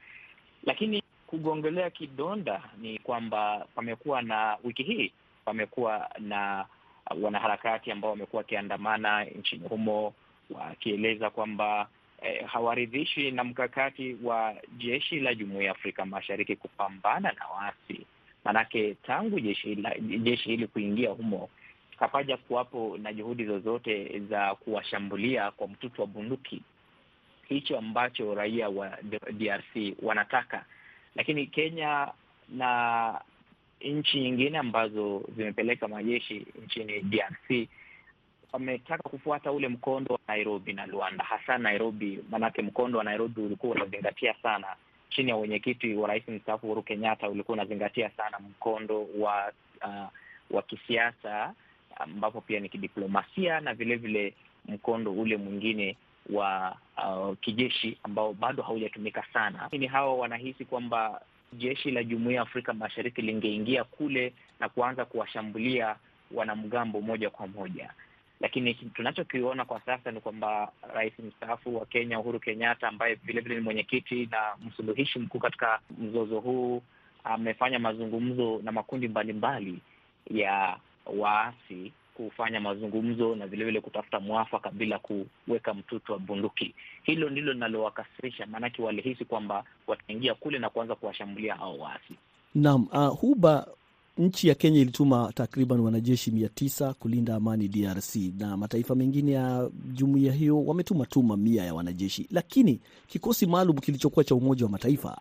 Lakini 0.63 1.03
kugongelea 1.27 1.89
kidonda 1.89 2.61
ni 2.77 2.99
kwamba 2.99 3.65
pamekuwa 3.75 4.21
na 4.21 4.57
wiki 4.63 4.83
hii 4.83 5.11
pamekuwa 5.45 6.09
na 6.19 6.65
wanaharakati 7.21 7.91
ambao 7.91 8.11
wamekuwa 8.11 8.37
wakiandamana 8.37 9.23
nchini 9.23 9.67
humo 9.67 10.13
wakieleza 10.49 11.29
kwamba 11.29 11.87
eh, 12.21 12.45
hawaridhishwi 12.45 13.31
na 13.31 13.43
mkakati 13.43 14.17
wa 14.23 14.55
jeshi 14.77 15.19
la 15.19 15.35
Jumuiya 15.35 15.65
ya 15.65 15.71
Afrika 15.71 16.05
Mashariki 16.05 16.55
kupambana 16.55 17.31
na 17.31 17.47
waasi. 17.47 18.05
Maanake 18.45 18.95
tangu 18.95 19.39
jeshi 19.39 19.75
la, 19.75 19.95
jeshi 19.99 20.49
hili 20.49 20.67
kuingia 20.67 21.09
humo 21.09 21.49
hapaja 22.01 22.37
kuwapo 22.37 22.97
na 23.01 23.13
juhudi 23.13 23.45
zozote 23.45 24.19
za 24.19 24.55
kuwashambulia 24.55 25.51
kwa 25.51 25.67
mtutu 25.67 26.01
wa 26.01 26.07
bunduki, 26.07 26.61
hicho 27.49 27.77
ambacho 27.77 28.35
raia 28.35 28.69
wa 28.69 28.97
DRC 29.31 29.93
wanataka. 30.01 30.65
Lakini 31.15 31.47
Kenya 31.47 32.07
na 32.49 33.21
nchi 33.83 34.19
nyingine 34.19 34.57
ambazo 34.57 35.23
zimepeleka 35.37 35.87
majeshi 35.87 36.45
nchini 36.65 36.99
DRC 37.01 37.67
wametaka 38.53 39.09
kufuata 39.09 39.51
ule 39.51 39.67
mkondo 39.67 40.13
wa 40.13 40.19
Nairobi 40.27 40.73
na 40.73 40.85
Luanda, 40.85 41.23
hasa 41.23 41.57
Nairobi. 41.57 42.19
Maanake 42.29 42.61
mkondo 42.61 42.97
wa 42.97 43.03
Nairobi 43.03 43.41
ulikuwa 43.41 43.75
unazingatia 43.75 44.33
sana, 44.43 44.67
chini 45.09 45.29
ya 45.29 45.35
wenyekiti 45.35 45.93
wa 45.93 46.07
rais 46.07 46.27
mstaafu 46.27 46.65
Uhuru 46.65 46.81
Kenyatta, 46.83 47.29
ulikuwa 47.29 47.53
unazingatia 47.53 48.09
sana 48.09 48.39
mkondo 48.39 49.07
wa 49.19 49.51
uh, 49.87 50.07
wa 50.55 50.61
kisiasa 50.61 51.53
ambapo 51.95 52.41
pia 52.41 52.59
ni 52.59 52.69
kidiplomasia 52.69 53.59
na 53.59 53.73
vilevile 53.73 54.19
vile 54.19 54.33
mkondo 54.75 55.11
ule 55.13 55.37
mwingine 55.37 55.97
wa 56.29 56.77
uh, 57.07 57.37
kijeshi 57.41 57.97
ambao 58.03 58.33
bado 58.33 58.63
haujatumika 58.63 59.23
sana. 59.33 59.59
Lakini 59.61 59.87
hawa 59.87 60.15
wanahisi 60.15 60.65
kwamba 60.65 61.21
jeshi 61.53 61.91
la 61.91 62.03
Jumuiya 62.03 62.35
ya 62.35 62.41
Afrika 62.41 62.73
Mashariki 62.73 63.21
lingeingia 63.21 63.83
kule 63.83 64.33
na 64.59 64.69
kuanza 64.69 65.05
kuwashambulia 65.05 65.95
wanamgambo 66.31 67.01
moja 67.01 67.29
kwa 67.29 67.47
moja. 67.47 67.89
Lakini 68.39 68.73
tunachokiona 68.73 69.65
kwa 69.65 69.81
sasa 69.81 70.11
ni 70.11 70.19
kwamba 70.19 70.71
rais 70.93 71.13
mstaafu 71.19 71.77
wa 71.77 71.85
Kenya 71.85 72.19
Uhuru 72.19 72.39
Kenyatta, 72.39 72.87
ambaye 72.87 73.15
vilevile 73.15 73.55
ni 73.55 73.61
mwenyekiti 73.61 74.25
na 74.31 74.41
msuluhishi 74.67 75.19
mkuu 75.19 75.39
katika 75.39 75.79
mzozo 75.99 76.39
huu, 76.39 76.81
amefanya 77.23 77.79
mazungumzo 77.79 78.59
na 78.63 78.71
makundi 78.71 79.07
mbalimbali 79.07 79.79
ya 80.29 80.77
waasi 81.05 81.93
kufanya 82.13 82.59
mazungumzo 82.59 83.35
na 83.35 83.47
vilevile 83.47 83.81
kutafuta 83.81 84.19
mwafaka 84.19 84.71
bila 84.71 84.99
kuweka 84.99 85.73
mtutu 85.73 86.11
wa 86.11 86.19
bunduki. 86.19 86.75
Hilo 87.03 87.29
ndilo 87.29 87.53
linalowakasirisha, 87.53 88.45
maanake 88.45 88.81
walihisi 88.81 89.25
kwamba 89.25 89.63
wataingia 89.87 90.33
kule 90.35 90.59
na 90.59 90.69
kuanza 90.69 90.95
kuwashambulia 90.95 91.55
hao 91.55 91.77
waasi. 91.77 92.13
Naam, 92.55 92.87
uh, 92.93 93.19
Huba, 93.19 93.67
nchi 94.17 94.47
ya 94.47 94.55
Kenya 94.55 94.79
ilituma 94.81 95.31
takriban 95.35 95.79
wanajeshi 95.79 96.31
mia 96.31 96.49
tisa 96.49 96.93
kulinda 96.93 97.35
amani 97.35 97.67
DRC 97.67 98.15
na 98.39 98.57
mataifa 98.57 98.95
mengine 98.95 99.31
ya 99.31 99.69
jumuiya 99.93 100.33
hiyo 100.33 100.63
wametuma 100.65 101.05
tu 101.05 101.23
mamia 101.23 101.63
ya 101.65 101.73
wanajeshi, 101.73 102.27
lakini 102.31 102.79
kikosi 103.07 103.45
maalum 103.45 103.77
kilichokuwa 103.77 104.23
cha 104.25 104.35
Umoja 104.35 104.65
wa 104.65 104.71
Mataifa 104.71 105.17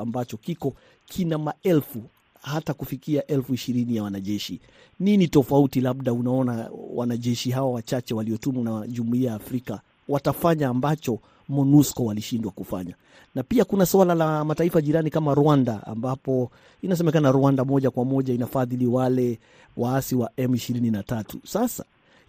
ambacho 0.00 0.36
kiko 0.36 0.74
kina 1.06 1.38
maelfu 1.38 2.02
hata 2.48 2.74
kufikia 2.74 3.26
elfu 3.26 3.54
ishirini 3.54 3.96
ya 3.96 4.02
wanajeshi. 4.02 4.60
Nini 5.00 5.28
tofauti? 5.28 5.80
Labda 5.80 6.12
unaona 6.12 6.70
wanajeshi 6.94 7.50
hawa 7.50 7.70
wachache 7.70 8.14
waliotumwa 8.14 8.64
na 8.80 8.86
jumuiya 8.86 9.30
ya 9.30 9.36
Afrika 9.36 9.80
watafanya 10.08 10.68
ambacho 10.68 11.18
MONUSCO 11.48 12.04
walishindwa 12.04 12.52
kufanya. 12.52 12.94
Na 13.34 13.42
pia 13.42 13.64
kuna 13.64 13.86
suala 13.86 14.14
la 14.14 14.44
mataifa 14.44 14.80
jirani 14.80 15.10
kama 15.10 15.34
Rwanda, 15.34 15.86
ambapo 15.86 16.50
inasemekana 16.82 17.32
Rwanda 17.32 17.64
moja 17.64 17.90
kwa 17.90 18.04
moja 18.04 18.34
inafadhili 18.34 18.86
wale 18.86 19.38
waasi 19.76 20.14
wa 20.14 20.30
M23. 20.38 21.24
Sasa 21.44 21.84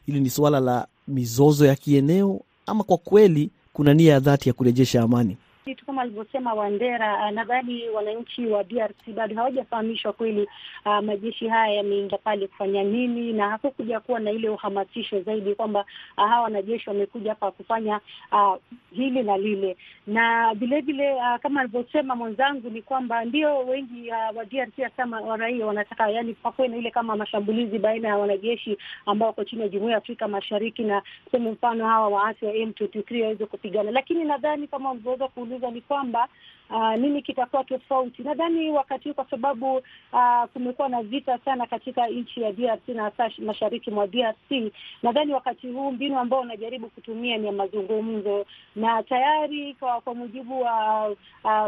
hili 0.06 0.20
ni 0.20 0.30
suala 0.30 0.60
la 0.60 0.88
mizozo 1.08 1.66
ya 1.66 1.76
kieneo 1.76 2.42
ama 2.66 2.84
kwa 2.84 2.98
kweli 2.98 3.50
kuna 3.74 3.94
nia 3.94 4.14
ya 4.14 4.20
dhati 4.20 4.50
ya 4.50 4.54
kurejesha 4.54 5.02
amani? 5.04 5.38
Kitu 5.70 5.86
kama 5.86 6.02
alivyosema 6.02 6.54
Wandera, 6.54 7.32
nadhani 7.32 7.90
wananchi 7.90 8.46
wa 8.48 8.64
DRC 8.64 9.10
bado 9.16 9.36
hawajafahamishwa 9.36 10.14
kweli 10.14 10.48
uh, 10.86 11.00
majeshi 11.00 11.48
haya 11.48 11.74
yameingia 11.74 12.18
pale 12.18 12.48
kufanya 12.48 12.84
nini, 12.84 13.34
na 13.34 13.50
hakukuja 13.50 14.00
kuwa 14.00 14.20
na 14.20 14.32
ile 14.32 14.50
uhamasisho 14.50 15.22
zaidi 15.22 15.56
kwamba 15.56 15.86
uh, 16.18 16.24
hawa 16.30 16.42
wanajeshi 16.42 16.90
wamekuja 16.90 17.30
hapa 17.32 17.52
kufanya 17.52 18.00
uh, 18.32 18.56
hili 18.92 19.24
na 19.24 19.38
lile, 19.38 19.78
na 20.08 20.54
vilevile 20.54 21.14
uh, 21.14 21.36
kama 21.42 21.62
alivyosema 21.62 22.16
mwenzangu 22.16 22.70
ni 22.70 22.82
kwamba 22.82 23.26
ndio 23.26 23.58
wengi 23.60 24.12
uh, 24.12 24.38
wa 24.38 24.46
DRC 24.46 24.96
kama 24.98 25.22
wa 25.22 25.38
raia 25.38 25.66
wanataka 25.66 26.10
yani 26.10 26.34
pakuwe 26.34 26.68
na 26.68 26.78
ile 26.78 26.92
kama 26.92 27.16
mashambulizi 27.16 27.80
baina 27.80 28.08
ya 28.08 28.18
wanajeshi 28.18 28.78
ambao 29.06 29.28
wako 29.28 29.44
chini 29.44 29.62
ya 29.62 29.68
Jumuiya 29.70 29.92
ya 29.92 29.98
Afrika 29.98 30.28
Mashariki 30.28 30.84
na 30.84 31.02
tuseme 31.26 31.52
mfano 31.52 31.88
hawa 31.88 32.08
waasi 32.08 32.46
wa 32.46 32.52
M23 32.54 33.22
waweze 33.22 33.46
kupigana, 33.46 33.92
lakini 33.92 34.24
nadhani 34.24 34.68
kama 34.68 34.92
ulivyoweza 34.92 35.28
kuuliza 35.28 35.59
ni 35.72 35.82
kwamba 35.82 36.28
uh, 36.70 36.96
nini 36.96 37.22
kitakuwa 37.22 37.64
tofauti. 37.64 38.24
Nadhani 38.24 38.70
wakati 38.72 39.08
huu 39.10 39.16
kwa 39.16 39.26
sababu 39.30 39.76
uh, 40.14 40.44
kumekuwa 40.54 40.90
na 40.90 41.04
vita 41.04 41.38
sana 41.46 41.68
katika 41.68 42.08
nchi 42.08 42.42
ya 42.42 42.52
DRC 42.52 42.88
na 42.88 43.04
hasa 43.04 43.32
mashariki 43.38 43.92
mwa 43.92 44.08
DRC, 44.08 44.72
nadhani 45.04 45.34
wakati 45.34 45.68
huu 45.72 45.92
mbinu 45.92 46.20
ambao 46.20 46.40
unajaribu 46.42 46.90
kutumia 46.90 47.38
ni 47.38 47.46
ya 47.46 47.52
mazungumzo, 47.52 48.46
na 48.76 49.04
tayari 49.04 49.74
kwa, 49.80 50.02
kwa 50.02 50.16
mujibu 50.16 50.62
wa 50.62 51.08
uh, 51.44 51.68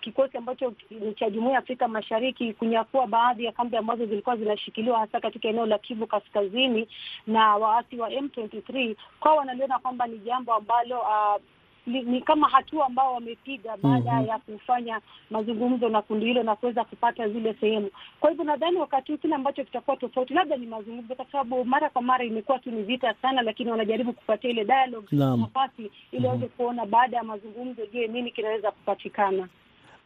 kikosi 0.00 0.36
ambacho 0.36 0.72
cha 1.16 1.30
Jumuiya 1.30 1.52
ya 1.52 1.58
Afrika 1.58 1.88
Mashariki 1.88 2.52
kunyakua 2.54 3.06
baadhi 3.06 3.44
ya 3.44 3.52
kambi 3.52 3.76
ambazo 3.76 4.06
zilikuwa 4.06 4.36
zinashikiliwa 4.36 4.98
hasa 4.98 5.20
katika 5.20 5.48
eneo 5.48 5.66
la 5.66 5.78
Kivu 5.78 6.06
Kaskazini 6.06 6.88
na 7.26 7.56
waasi 7.56 7.96
wa 7.98 8.08
M23, 8.10 8.96
kwao 9.20 9.36
wanaliona 9.36 9.78
kwamba 9.78 10.06
ni 10.06 10.18
jambo 10.18 10.54
ambalo 10.54 11.00
uh, 11.00 11.42
ni, 11.88 12.02
ni 12.02 12.20
kama 12.22 12.48
hatua 12.48 12.86
ambao 12.86 13.14
wamepiga 13.14 13.76
baada 13.76 14.12
mm 14.12 14.18
-hmm. 14.24 14.28
ya 14.28 14.38
kufanya 14.38 15.00
mazungumzo 15.30 15.88
na 15.88 16.02
kundi 16.02 16.26
hilo 16.26 16.42
na 16.42 16.56
kuweza 16.56 16.84
kupata 16.84 17.28
zile 17.28 17.54
sehemu. 17.60 17.90
Kwa 18.20 18.30
hivyo 18.30 18.44
nadhani 18.44 18.76
wakati 18.76 19.12
huu 19.12 19.18
kile 19.18 19.34
ambacho 19.34 19.64
kitakuwa 19.64 19.96
tofauti 19.96 20.34
labda 20.34 20.56
ni 20.56 20.66
mazungumzo, 20.66 21.14
kwa 21.14 21.24
sababu 21.32 21.64
mara 21.64 21.90
kwa 21.90 22.02
mara 22.02 22.24
imekuwa 22.24 22.58
tu 22.58 22.70
ni 22.70 22.82
vita 22.82 23.14
sana, 23.22 23.42
lakini 23.42 23.70
wanajaribu 23.70 24.12
kupatia 24.12 24.50
ile 24.50 24.64
dialogue 24.64 25.08
nafasi 25.18 25.90
ili 26.12 26.26
waweze 26.26 26.44
mm 26.44 26.50
-hmm. 26.52 26.56
kuona 26.56 26.86
baada 26.86 27.16
ya 27.16 27.22
mazungumzo, 27.24 27.86
je, 27.92 28.06
nini 28.06 28.30
kinaweza 28.30 28.70
kupatikana. 28.70 29.48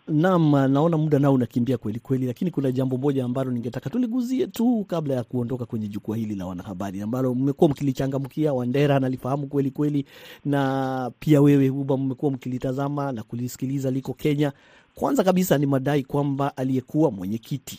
Naam, 0.08 0.50
naona 0.72 0.96
muda 0.96 1.18
nao 1.18 1.34
unakimbia 1.34 1.78
kweli 1.78 2.00
kweli, 2.00 2.26
lakini 2.26 2.50
kuna 2.50 2.72
jambo 2.72 2.96
moja 2.96 3.24
ambalo 3.24 3.50
ningetaka 3.50 3.90
tuliguzie 3.90 4.46
tu 4.46 4.84
kabla 4.88 5.14
ya 5.14 5.24
kuondoka 5.24 5.66
kwenye 5.66 5.88
jukwaa 5.88 6.16
hili 6.16 6.34
la 6.34 6.46
wanahabari 6.46 7.00
ambalo 7.00 7.34
mmekuwa 7.34 7.70
mkilichangamkia. 7.70 8.52
Wandera 8.52 8.96
analifahamu 8.96 9.46
kweli 9.46 9.70
kweli, 9.70 10.04
na 10.44 11.10
pia 11.18 11.40
wewe 11.40 11.68
Huba 11.68 11.96
mmekuwa 11.96 12.32
mkilitazama 12.32 13.12
na 13.12 13.22
kulisikiliza, 13.22 13.90
liko 13.90 14.12
Kenya. 14.14 14.52
Kwanza 14.94 15.24
kabisa 15.24 15.58
ni 15.58 15.66
madai 15.66 16.02
kwamba 16.02 16.56
aliyekuwa 16.56 17.10
mwenyekiti 17.10 17.78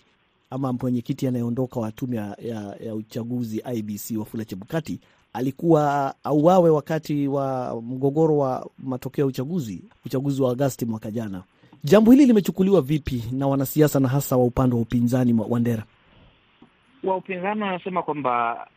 ama 0.50 0.74
mwenyekiti 0.74 1.28
anayeondoka 1.28 1.80
wa 1.80 1.92
tume 1.92 2.18
ya, 2.18 2.38
ya, 2.46 2.76
ya 2.86 2.96
uchaguzi 2.96 3.64
IBC 3.76 4.18
Wafula 4.18 4.46
Chebukati 4.46 5.00
alikuwa 5.34 6.16
auawe 6.24 6.70
wakati 6.70 7.28
wa 7.28 7.82
mgogoro 7.82 8.38
wa 8.38 8.70
matokeo 8.78 9.24
ya 9.24 9.28
uchaguzi 9.28 9.82
uchaguzi 10.06 10.42
wa 10.42 10.52
Agasti 10.52 10.86
mwaka 10.86 11.12
jana. 11.12 11.44
Jambo 11.86 12.12
hili 12.12 12.26
limechukuliwa 12.26 12.82
vipi 12.82 13.24
na 13.32 13.48
wanasiasa 13.48 14.00
na 14.00 14.08
hasa 14.08 14.38
wa 14.38 14.44
upande 14.44 14.76
wa 14.76 14.82
upinzani? 14.82 15.34
wa 15.34 15.46
Wandera, 15.50 15.84
wa 17.04 17.16
upinzani 17.18 17.62
wanasema 17.62 18.04
kwamba 18.04 18.68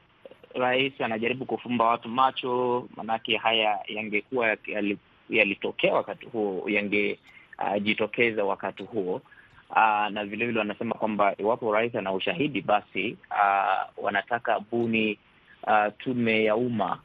rais 0.55 1.01
anajaribu 1.01 1.45
kufumba 1.45 1.85
watu 1.85 2.09
macho, 2.09 2.89
maanake 2.97 3.37
haya 3.37 3.79
yangekuwa 3.89 4.57
yalitokea 5.31 5.95
wakati 5.95 6.27
huo, 6.27 6.69
yangejitokeza 6.71 8.45
uh, 8.45 8.51
wakati 8.51 8.83
huo 8.83 9.15
uh, 9.71 10.09
na 10.11 10.25
vilevile 10.25 10.59
wanasema 10.59 10.95
kwamba 10.95 11.35
iwapo 11.39 11.73
rais 11.75 11.95
ana 11.95 12.13
ushahidi 12.13 12.61
basi 12.61 13.17
uh, 13.31 14.05
wanataka 14.05 14.61
buni 14.61 15.19
uh, 15.67 15.93
tume 15.99 16.45
ya 16.45 16.57
umma 16.57 16.99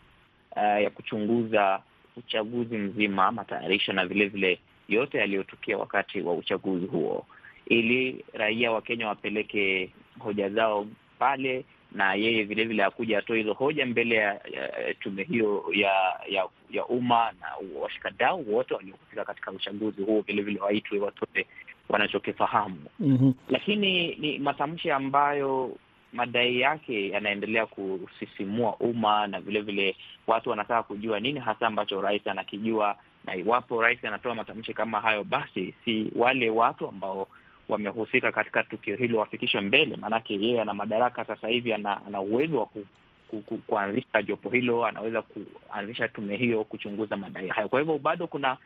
uh, 0.55 0.81
ya 0.83 0.89
kuchunguza 0.89 1.79
uchaguzi 2.17 2.77
mzima, 2.77 3.31
matayarisho 3.31 3.93
na 3.93 4.05
vilevile 4.05 4.59
yote 4.95 5.17
yaliyotukia 5.17 5.77
wakati 5.77 6.21
wa 6.21 6.33
uchaguzi 6.33 6.85
huo, 6.85 7.25
ili 7.65 8.25
raia 8.33 8.71
wa 8.71 8.81
Kenya 8.81 9.07
wapeleke 9.07 9.89
hoja 10.19 10.49
zao 10.49 10.87
pale, 11.19 11.65
na 11.91 12.13
yeye 12.13 12.43
vilevile 12.43 12.83
akuja 12.83 13.17
atoe 13.19 13.37
hizo 13.37 13.53
hoja 13.53 13.85
mbele 13.85 14.15
ya, 14.15 14.33
ya 14.33 14.93
tume 14.99 15.23
hiyo 15.23 15.65
ya 15.73 15.91
ya, 16.29 16.47
ya 16.71 16.85
umma 16.85 17.31
na 17.41 17.79
washikadau 17.81 18.53
wote 18.55 18.73
waliohusika 18.73 19.25
katika 19.25 19.51
uchaguzi 19.51 20.03
huo 20.03 20.21
vilevile 20.21 20.59
waitwe 20.59 20.99
watoe 20.99 21.45
wanachokifahamu. 21.89 22.79
mm 22.99 23.17
-hmm. 23.21 23.33
Lakini 23.49 24.15
ni 24.15 24.39
matamshi 24.39 24.91
ambayo 24.91 25.77
madai 26.13 26.59
yake 26.59 27.09
yanaendelea 27.09 27.65
kusisimua 27.65 28.75
umma 28.75 29.27
na 29.27 29.41
vilevile 29.41 29.95
watu 30.27 30.49
wanataka 30.49 30.83
kujua 30.83 31.19
nini 31.19 31.39
hasa 31.39 31.67
ambacho 31.67 32.01
rais 32.01 32.27
anakijua 32.27 32.95
na 33.25 33.35
iwapo 33.35 33.81
rais 33.81 34.05
anatoa 34.05 34.35
matamshi 34.35 34.73
kama 34.73 35.01
hayo, 35.01 35.23
basi 35.23 35.73
si 35.85 36.11
wale 36.15 36.49
watu 36.49 36.87
ambao 36.87 37.27
wamehusika 37.69 38.31
katika 38.31 38.63
tukio 38.63 38.95
hilo 38.95 39.19
wafikishwe 39.19 39.61
mbele, 39.61 39.95
maanake 39.95 40.33
yeye 40.33 40.61
ana 40.61 40.73
madaraka 40.73 41.25
sasa 41.25 41.47
hivi, 41.47 41.73
ana, 41.73 42.21
uwezo 42.21 42.59
wa 42.59 42.65
ku, 42.65 42.85
ku, 43.27 43.41
ku, 43.41 43.57
kuanzisha 43.57 44.21
jopo 44.23 44.49
hilo, 44.49 44.85
anaweza 44.85 45.21
kuanzisha 45.21 46.07
tume 46.07 46.37
hiyo 46.37 46.63
kuchunguza 46.63 47.17
madai 47.17 47.47
hayo. 47.47 47.69
Kwa 47.69 47.79
hivyo 47.79 47.97
bado 47.97 48.27
kuna 48.27 48.57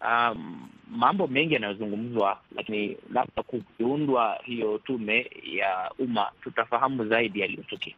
um, 0.00 0.68
mambo 0.90 1.26
mengi 1.26 1.54
yanayozungumzwa, 1.54 2.40
lakini 2.56 2.96
labda 3.12 3.42
kukiundwa 3.42 4.40
hiyo 4.44 4.78
tume 4.78 5.30
ya 5.44 5.90
umma 5.98 6.30
tutafahamu 6.42 7.04
zaidi 7.08 7.40
yaliyotokea. 7.40 7.94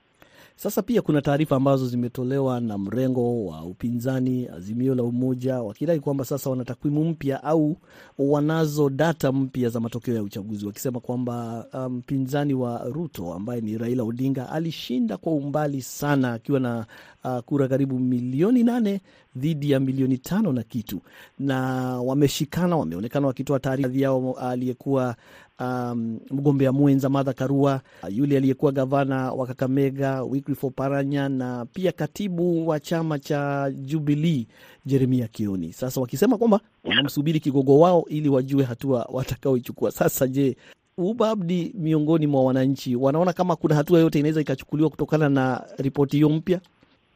Sasa 0.59 0.83
pia 0.83 1.03
kuna 1.03 1.23
taarifa 1.23 1.57
ambazo 1.57 1.87
zimetolewa 1.89 2.61
na 2.61 2.79
mrengo 2.79 3.47
wa 3.47 3.65
upinzani 3.65 4.49
Azimio 4.49 4.95
la 4.95 5.03
Umoja 5.03 5.63
wakidai 5.63 6.01
kwamba 6.01 6.25
sasa 6.25 6.51
wana 6.51 6.65
takwimu 6.65 7.05
mpya 7.05 7.45
au 7.45 7.77
wanazo 8.19 8.91
data 8.91 9.33
mpya 9.33 9.69
za 9.69 9.81
matokeo 9.81 10.15
ya 10.15 10.23
uchaguzi, 10.23 10.67
wakisema 10.67 11.01
kwamba 11.01 11.67
mpinzani 11.91 12.55
um, 12.55 12.61
wa 12.61 12.85
Ruto 12.85 13.35
ambaye 13.35 13.61
ni 13.61 13.79
Raila 13.79 14.03
Odinga 14.03 14.51
alishinda 14.51 15.17
kwa 15.17 15.33
umbali 15.33 15.83
sana 15.83 16.33
akiwa 16.33 16.61
na 16.61 16.87
uh, 17.25 17.39
kura 17.39 17.69
karibu 17.69 17.99
milioni 17.99 18.63
nane 18.63 19.01
dhidi 19.37 19.71
ya 19.71 19.81
milioni 19.81 20.19
tano 20.19 20.53
na 20.53 20.63
kitu, 20.63 21.01
na 21.39 21.61
wameshikana, 22.01 22.77
wameonekana 22.77 23.27
wakitoa 23.27 23.61
taarifa 23.61 23.91
yao, 23.93 24.33
aliyekuwa 24.33 25.17
um, 25.61 26.19
mgombea 26.31 26.73
mwenza 26.73 27.09
Martha 27.09 27.33
Karua, 27.33 27.81
yule 28.11 28.37
aliyekuwa 28.37 28.73
gavana 28.73 29.33
wa 29.33 29.47
Kakamega 29.47 30.23
Wycliffe 30.23 30.67
Oparanya 30.67 31.29
na 31.29 31.67
pia 31.73 31.93
katibu 31.93 32.69
wa 32.69 32.81
chama 32.81 33.19
cha 33.19 33.71
Jubilee 33.71 34.47
Jeremia 34.87 35.29
Kioni, 35.29 35.73
sasa 35.73 36.01
wakisema 36.01 36.39
kwamba 36.39 36.61
wanamsubiri 36.85 37.41
kigogo 37.41 37.79
wao 37.79 38.05
ili 38.09 38.29
wajue 38.29 38.65
hatua 38.65 39.09
watakaoichukua. 39.13 39.91
Sasa 39.91 40.27
je, 40.27 40.57
Ubabdi, 40.99 41.73
miongoni 41.79 42.27
mwa 42.27 42.45
wananchi 42.45 42.97
wanaona 42.97 43.33
kama 43.33 43.57
kuna 43.57 43.75
hatua 43.75 43.99
yote 44.01 44.19
inaweza 44.19 44.41
ikachukuliwa 44.41 44.91
kutokana 44.91 45.29
na 45.29 45.65
ripoti 45.79 46.17
hiyo 46.17 46.29
mpya? 46.29 46.61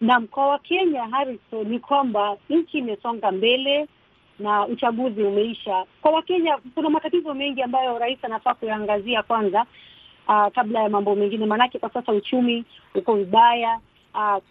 Naam, 0.00 0.26
kwa 0.26 0.46
Wakenya 0.46 1.02
Harrison, 1.06 1.68
ni 1.68 1.78
kwamba 1.80 2.36
nchi 2.50 2.78
imesonga 2.78 3.32
mbele 3.32 3.88
na 4.40 4.66
uchaguzi 4.66 5.22
umeisha. 5.22 5.84
Kwa 6.02 6.10
Wakenya 6.12 6.58
kuna 6.74 6.90
matatizo 6.90 7.34
mengi 7.34 7.62
ambayo 7.62 7.98
rais 7.98 8.18
anafaa 8.24 8.54
kuyaangazia 8.54 9.22
kwanza, 9.22 9.66
uh, 10.28 10.46
kabla 10.54 10.82
ya 10.82 10.88
mambo 10.88 11.14
mengine, 11.14 11.46
maanake 11.46 11.78
kwa 11.78 11.90
sasa 11.92 12.12
uchumi 12.12 12.64
uko 12.94 13.14
vibaya, 13.16 13.80
uh, 14.14 14.42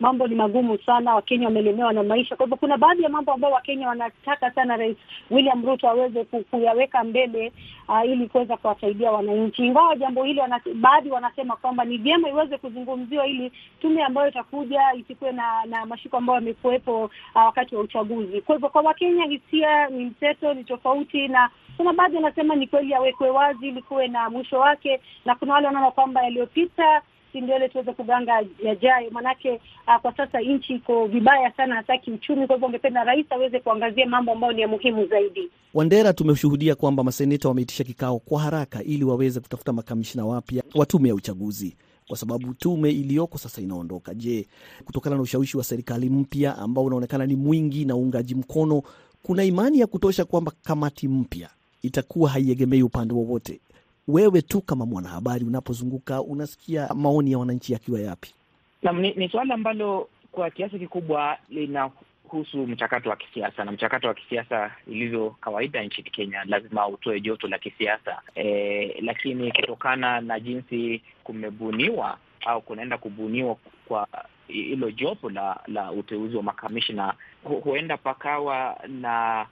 mambo 0.00 0.26
ni 0.26 0.34
magumu 0.34 0.78
sana, 0.78 1.14
Wakenya 1.14 1.46
wamelemewa 1.46 1.92
na 1.92 2.02
maisha. 2.02 2.36
Kwa 2.36 2.46
hivyo 2.46 2.56
kuna 2.56 2.78
baadhi 2.78 3.02
ya 3.02 3.08
mambo 3.08 3.32
ambayo 3.32 3.54
Wakenya 3.54 3.88
wanataka 3.88 4.50
sana 4.50 4.76
Rais 4.76 4.96
William 5.30 5.66
Ruto 5.66 5.88
aweze 5.88 6.24
kuyaweka 6.24 7.04
mbele 7.04 7.52
uh, 7.88 8.04
ili 8.10 8.28
kuweza 8.28 8.56
kuwasaidia 8.56 9.10
wananchi, 9.12 9.66
ingawa 9.66 9.96
jambo 9.96 10.24
hili 10.24 10.40
baadhi 10.74 11.10
wanasema 11.10 11.56
kwamba 11.56 11.84
ni 11.84 11.98
vyema 11.98 12.28
iweze 12.28 12.58
kuzungumziwa 12.58 13.26
ili 13.26 13.52
tume 13.80 14.02
ambayo 14.04 14.28
itakuja 14.28 14.80
isikuwe 14.94 15.32
na 15.32 15.64
na 15.64 15.86
mashiko 15.86 16.16
ambayo 16.16 16.34
yamekuwepo 16.38 17.04
uh, 17.04 17.10
wakati 17.34 17.76
wa 17.76 17.82
uchaguzi. 17.82 18.40
Kwa 18.40 18.54
hivyo 18.54 18.68
kwa 18.68 18.82
Wakenya 18.82 19.24
hisia 19.24 19.88
ni 19.88 20.04
mseto, 20.04 20.54
ni 20.54 20.64
tofauti 20.64 21.28
na 21.28 21.50
kuna 21.76 21.92
baadhi 21.92 22.16
wanasema 22.16 22.54
ni 22.54 22.66
kweli 22.66 22.94
awekwe 22.94 23.30
wazi 23.30 23.68
ili 23.68 23.82
kuwe 23.82 24.08
na 24.08 24.30
mwisho 24.30 24.58
wake, 24.60 25.00
na 25.24 25.34
kuna 25.34 25.52
wale 25.54 25.66
wanaona 25.66 25.90
kwamba 25.90 26.22
yaliyopita 26.22 27.02
ndio 27.40 27.54
mbele 27.56 27.68
tuweze 27.68 27.92
kuganga 27.92 28.32
yajayo, 28.64 29.10
manake 29.10 29.50
uh, 29.86 29.96
kwa 30.02 30.16
sasa 30.16 30.40
nchi 30.40 30.74
iko 30.74 31.06
vibaya 31.06 31.52
sana, 31.56 31.74
hasa 31.74 31.98
kiuchumi. 31.98 32.46
Kwa 32.46 32.56
hivyo 32.56 32.68
ungependa 32.68 33.04
rais 33.04 33.26
aweze 33.32 33.60
kuangazia 33.60 34.06
mambo 34.06 34.32
ambayo 34.32 34.52
ni 34.52 34.60
ya 34.62 34.68
muhimu 34.68 35.06
zaidi. 35.06 35.50
Wandera, 35.74 36.12
tumeshuhudia 36.12 36.74
kwamba 36.74 37.04
maseneta 37.04 37.48
wameitisha 37.48 37.84
kikao 37.84 38.18
kwa 38.18 38.40
haraka 38.40 38.82
ili 38.82 39.04
waweze 39.04 39.40
kutafuta 39.40 39.72
makamishina 39.72 40.26
wapya 40.26 40.62
wa 40.74 40.86
tume 40.86 41.08
ya 41.08 41.14
uchaguzi 41.14 41.76
kwa 42.08 42.16
sababu 42.16 42.54
tume 42.54 42.90
iliyoko 42.90 43.38
sasa 43.38 43.60
inaondoka. 43.62 44.14
Je, 44.14 44.46
kutokana 44.84 45.16
na 45.16 45.22
ushawishi 45.22 45.56
wa 45.56 45.64
serikali 45.64 46.10
mpya 46.10 46.58
ambao 46.58 46.84
unaonekana 46.84 47.26
ni 47.26 47.36
mwingi 47.36 47.84
na 47.84 47.96
uungaji 47.96 48.34
mkono, 48.34 48.82
kuna 49.22 49.44
imani 49.44 49.78
ya 49.80 49.86
kutosha 49.86 50.24
kwamba 50.24 50.52
kamati 50.62 51.08
mpya 51.08 51.48
itakuwa 51.82 52.30
haiegemei 52.30 52.82
upande 52.82 53.14
wowote? 53.14 53.60
Wewe 54.08 54.42
tu 54.42 54.60
kama 54.60 54.86
mwanahabari 54.86 55.44
unapozunguka 55.44 56.22
unasikia 56.22 56.88
maoni 56.94 57.32
ya 57.32 57.38
wananchi 57.38 57.72
yakiwa 57.72 58.00
yapi? 58.00 58.34
Naam, 58.82 59.00
ni, 59.00 59.12
ni 59.14 59.28
suala 59.28 59.54
ambalo 59.54 60.08
kwa 60.32 60.50
kiasi 60.50 60.78
kikubwa 60.78 61.38
linahusu 61.50 62.66
mchakato 62.66 63.10
wa 63.10 63.16
kisiasa, 63.16 63.64
na 63.64 63.72
mchakato 63.72 64.08
wa 64.08 64.14
kisiasa 64.14 64.70
ilivyo 64.86 65.30
kawaida 65.40 65.82
nchini 65.82 66.10
Kenya 66.10 66.44
lazima 66.44 66.88
utoe 66.88 67.20
joto 67.20 67.48
la 67.48 67.58
kisiasa 67.58 68.22
e, 68.34 69.00
lakini 69.02 69.52
kutokana 69.52 70.20
na 70.20 70.40
jinsi 70.40 71.02
kumebuniwa 71.24 72.18
au 72.46 72.62
kunaenda 72.62 72.98
kubuniwa 72.98 73.56
kwa 73.88 74.08
hilo 74.48 74.90
jopo 74.90 75.30
la 75.30 75.60
la 75.66 75.92
uteuzi 75.92 76.36
wa 76.36 76.42
makamishna, 76.42 77.14
hu, 77.44 77.54
huenda 77.60 77.96
pakawa 77.96 78.80
na 78.88 79.46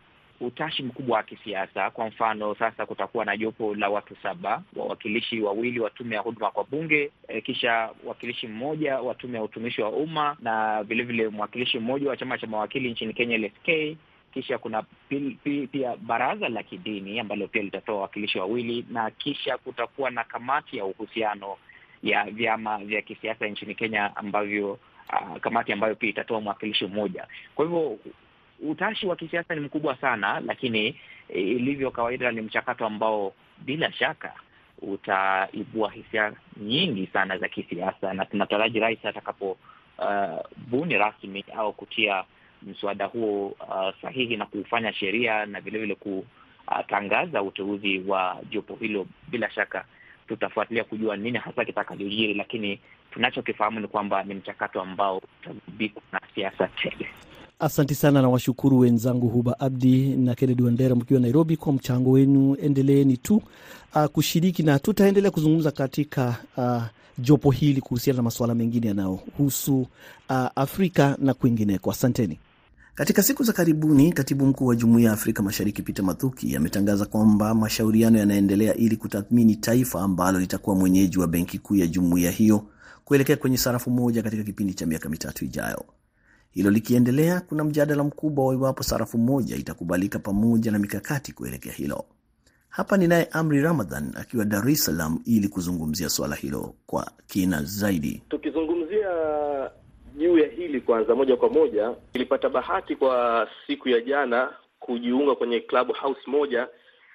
utashi 0.47 0.83
mkubwa 0.83 1.17
wa 1.17 1.23
kisiasa. 1.23 1.91
Kwa 1.91 2.07
mfano, 2.07 2.55
sasa 2.55 2.87
kutakuwa 2.87 3.25
na 3.25 3.37
jopo 3.37 3.75
la 3.75 3.89
watu 3.89 4.17
saba, 4.23 4.63
wawakilishi 4.77 5.41
wawili 5.41 5.81
wa 5.81 5.91
tume 5.91 6.15
ya 6.17 6.21
huduma 6.23 6.51
kwa 6.51 6.65
bunge 6.65 7.11
e, 7.29 7.41
kisha 7.41 7.91
wakilishi 8.05 8.47
mmoja 8.49 8.99
wa 9.01 9.15
tume 9.15 9.39
ya 9.39 9.45
utumishi 9.45 9.83
wa 9.83 9.89
umma 9.91 10.37
na 10.41 10.83
vilevile 10.83 11.29
mwakilishi 11.29 11.79
mmoja 11.79 12.09
wa 12.11 12.17
chama 12.17 12.39
cha 12.39 12.47
mawakili 12.47 12.91
nchini 12.91 13.13
Kenya 13.15 13.39
LSK. 13.39 13.97
Kisha 14.35 14.59
kuna 14.59 14.83
pia 15.73 15.97
baraza 15.97 16.49
la 16.49 16.63
kidini 16.63 17.21
ambalo 17.21 17.49
pia 17.49 17.63
litatoa 17.63 17.95
wawakilishi 17.95 18.39
wawili, 18.39 18.87
na 18.91 19.11
kisha 19.11 19.59
kutakuwa 19.59 20.11
na 20.11 20.25
kamati 20.25 20.77
ya 20.77 20.85
uhusiano 20.85 21.57
ya 22.03 22.25
vyama 22.25 22.79
vya 22.79 23.03
kisiasa 23.03 23.47
nchini 23.47 23.75
Kenya 23.75 24.17
ambavyo 24.17 24.73
uh, 24.73 25.37
kamati 25.41 25.73
ambayo 25.73 25.95
pia 25.95 26.11
itatoa 26.11 26.41
mwakilishi 26.41 26.87
mmoja. 26.87 27.27
Kwa 27.55 27.65
hivyo 27.65 27.99
utashi 28.63 29.07
wa 29.07 29.17
kisiasa 29.17 29.55
ni 29.55 29.61
mkubwa 29.61 29.97
sana, 29.97 30.41
lakini 30.47 30.97
ilivyo 31.29 31.91
kawaida 31.91 32.33
ni 32.33 32.41
mchakato 32.41 32.87
ambao 32.87 33.33
bila 33.59 33.93
shaka 33.93 34.33
utaibua 34.83 35.91
hisia 35.91 36.33
nyingi 36.57 37.07
sana 37.13 37.39
za 37.39 37.49
kisiasa, 37.49 38.15
na 38.15 38.25
tunataraji 38.25 38.81
rais 38.81 39.05
atakapo 39.05 39.57
uh, 39.99 40.41
buni 40.71 40.99
rasmi 40.99 41.45
au 41.57 41.73
kutia 41.73 42.25
mswada 42.63 43.07
huo 43.07 43.47
uh, 43.47 43.95
sahihi 44.03 44.37
na 44.37 44.47
kuufanya 44.47 44.93
sheria 44.93 45.47
na 45.47 45.61
vilevile 45.61 45.95
kutangaza 45.95 47.43
uteuzi 47.43 47.99
wa 48.07 48.41
jopo 48.51 48.75
hilo, 48.81 49.07
bila 49.29 49.51
shaka 49.51 49.85
tutafuatilia 50.29 50.85
kujua 50.85 51.17
nini 51.17 51.39
hasa 51.39 51.65
kitakachojiri, 51.65 52.35
lakini 52.35 52.81
tunachokifahamu 53.11 53.81
ni 53.81 53.87
kwamba 53.89 54.23
ni 54.25 54.35
mchakato 54.35 54.81
ambao 54.83 55.19
utagubikwa 55.19 56.03
na 56.13 56.21
siasa 56.35 56.69
tele. 56.83 57.07
Asanti 57.59 57.95
sana 57.95 58.23
na 58.23 58.29
washukuru 58.29 58.79
wenzangu 58.79 59.29
Huba 59.29 59.61
Abdi 59.61 60.17
na 60.17 60.35
Kennedy 60.35 60.63
Wandera 60.63 60.95
mkiwa 60.95 61.21
Nairobi 61.21 61.57
kwa 61.57 61.73
mchango 61.73 62.11
wenu. 62.11 62.57
Endeleeni 62.63 63.17
tu 63.17 63.43
uh, 63.95 64.05
kushiriki 64.05 64.63
na 64.63 64.79
tutaendelea 64.79 65.31
kuzungumza 65.31 65.71
katika 65.71 66.37
uh, 66.57 66.83
jopo 67.19 67.51
hili 67.51 67.81
kuhusiana 67.81 68.17
na 68.17 68.23
masuala 68.23 68.55
mengine 68.55 68.87
yanayohusu 68.87 69.81
uh, 69.81 69.87
Afrika 70.55 71.17
na 71.21 71.35
kwingineko. 71.35 71.91
Asanteni. 71.91 72.39
Katika 72.95 73.23
siku 73.23 73.43
za 73.45 73.53
karibuni, 73.53 74.13
katibu 74.13 74.47
mkuu 74.47 74.67
wa 74.67 74.77
Jumuiya 74.77 75.07
ya 75.09 75.13
Afrika 75.15 75.43
Mashariki 75.43 75.83
Peter 75.83 76.05
Mathuki 76.05 76.57
ametangaza 76.57 77.05
kwamba 77.07 77.55
mashauriano 77.55 78.19
yanaendelea 78.19 78.75
ili 78.75 78.97
kutathmini 78.97 79.57
taifa 79.57 80.01
ambalo 80.01 80.39
litakuwa 80.41 80.77
mwenyeji 80.77 81.19
wa 81.19 81.27
benki 81.29 81.59
kuu 81.59 81.75
ya 81.77 81.87
jumuiya 81.87 82.31
hiyo 82.31 82.67
kuelekea 83.05 83.37
kwenye 83.37 83.57
sarafu 83.59 83.91
moja 83.91 84.23
katika 84.23 84.43
kipindi 84.43 84.75
cha 84.75 84.87
miaka 84.87 85.09
mitatu 85.09 85.45
ijayo. 85.45 85.85
Hilo 86.55 86.71
likiendelea, 86.71 87.41
kuna 87.41 87.65
mjadala 87.65 88.05
mkubwa 88.05 88.47
wa 88.47 88.55
iwapo 88.55 88.83
sarafu 88.83 89.19
moja 89.19 89.57
itakubalika 89.57 90.19
pamoja 90.19 90.71
na 90.71 90.79
mikakati 90.79 91.33
kuelekea 91.33 91.73
hilo. 91.73 92.05
Hapa 92.69 92.97
ni 92.97 93.07
naye 93.09 93.29
Amri 93.33 93.61
Ramadhan 93.63 94.13
akiwa 94.17 94.45
Dar 94.45 94.69
es 94.69 94.85
Salaam 94.85 95.19
ili 95.27 95.49
kuzungumzia 95.49 96.09
swala 96.09 96.35
hilo 96.37 96.75
kwa 96.87 97.11
kina 97.27 97.63
zaidi. 97.63 98.23
Tukizungumzia 98.29 99.09
juu 100.19 100.39
ya 100.39 100.49
hili 100.49 100.81
kwanza, 100.81 101.15
moja 101.15 101.37
kwa 101.37 101.49
moja, 101.51 101.95
nilipata 102.15 102.49
bahati 102.49 102.97
kwa 102.97 103.49
siku 103.67 103.89
ya 103.89 104.01
jana 104.01 104.51
kujiunga 104.81 105.35
kwenye 105.35 105.61
club 105.61 105.93
house 105.97 106.21
moja, 106.27 106.69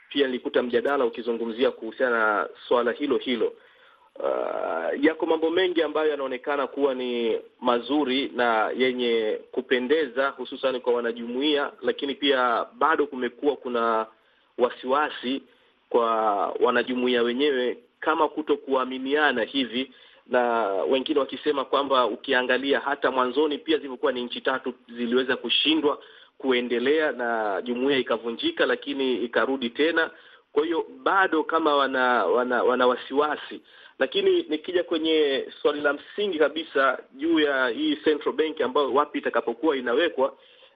pia 0.09 0.27
nilikuta 0.27 0.63
mjadala 0.63 1.05
ukizungumzia 1.05 1.71
kuhusiana 1.71 2.17
na 2.19 2.49
swala 2.67 2.91
hilo 2.91 3.17
hilo. 3.17 3.53
Uh, 4.19 5.03
yako 5.05 5.25
mambo 5.25 5.49
mengi 5.49 5.81
ambayo 5.83 6.09
yanaonekana 6.11 6.67
kuwa 6.67 6.93
ni 6.93 7.39
mazuri 7.61 8.31
na 8.35 8.69
yenye 8.77 9.39
kupendeza 9.51 10.29
hususan 10.29 10.79
kwa 10.79 10.93
wanajumuiya, 10.93 11.71
lakini 11.81 12.15
pia 12.15 12.65
bado 12.77 13.07
kumekuwa 13.07 13.55
kuna 13.55 14.05
wasiwasi 14.57 15.41
kwa 15.89 16.11
wanajumuiya 16.47 17.23
wenyewe 17.23 17.77
kama 17.99 18.27
kuto 18.29 18.57
kuaminiana 18.57 19.43
hivi, 19.43 19.91
na 20.27 20.67
wengine 20.67 21.19
wakisema 21.19 21.65
kwamba 21.65 22.05
ukiangalia 22.05 22.79
hata 22.79 23.11
mwanzoni 23.11 23.57
pia 23.57 23.77
zilivyokuwa 23.77 24.11
ni 24.11 24.23
nchi 24.23 24.41
tatu 24.41 24.73
ziliweza 24.97 25.35
kushindwa 25.37 25.99
kuendelea 26.37 27.11
na 27.11 27.61
jumuiya 27.61 27.99
ikavunjika, 27.99 28.65
lakini 28.65 29.15
ikarudi 29.23 29.69
tena. 29.69 30.09
Kwa 30.53 30.65
hiyo 30.65 30.85
bado 31.03 31.43
kama 31.43 31.75
wana 31.75 32.25
wana, 32.25 32.63
wana 32.63 32.87
wasiwasi, 32.87 33.61
lakini 33.99 34.45
nikija 34.49 34.83
kwenye 34.83 35.45
swali 35.61 35.81
la 35.81 35.93
msingi 35.93 36.39
kabisa 36.39 36.99
juu 37.13 37.39
ya 37.39 37.67
hii 37.67 37.95
central 37.95 38.35
bank 38.35 38.61
ambayo 38.61 38.93
wapi 38.93 39.17
itakapokuwa 39.17 39.77
inawekwa, 39.77 40.33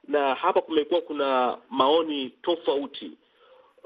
na 0.07 0.35
hapa 0.35 0.61
kumekuwa 0.61 1.01
kuna 1.01 1.57
maoni 1.69 2.29
tofauti. 2.41 3.11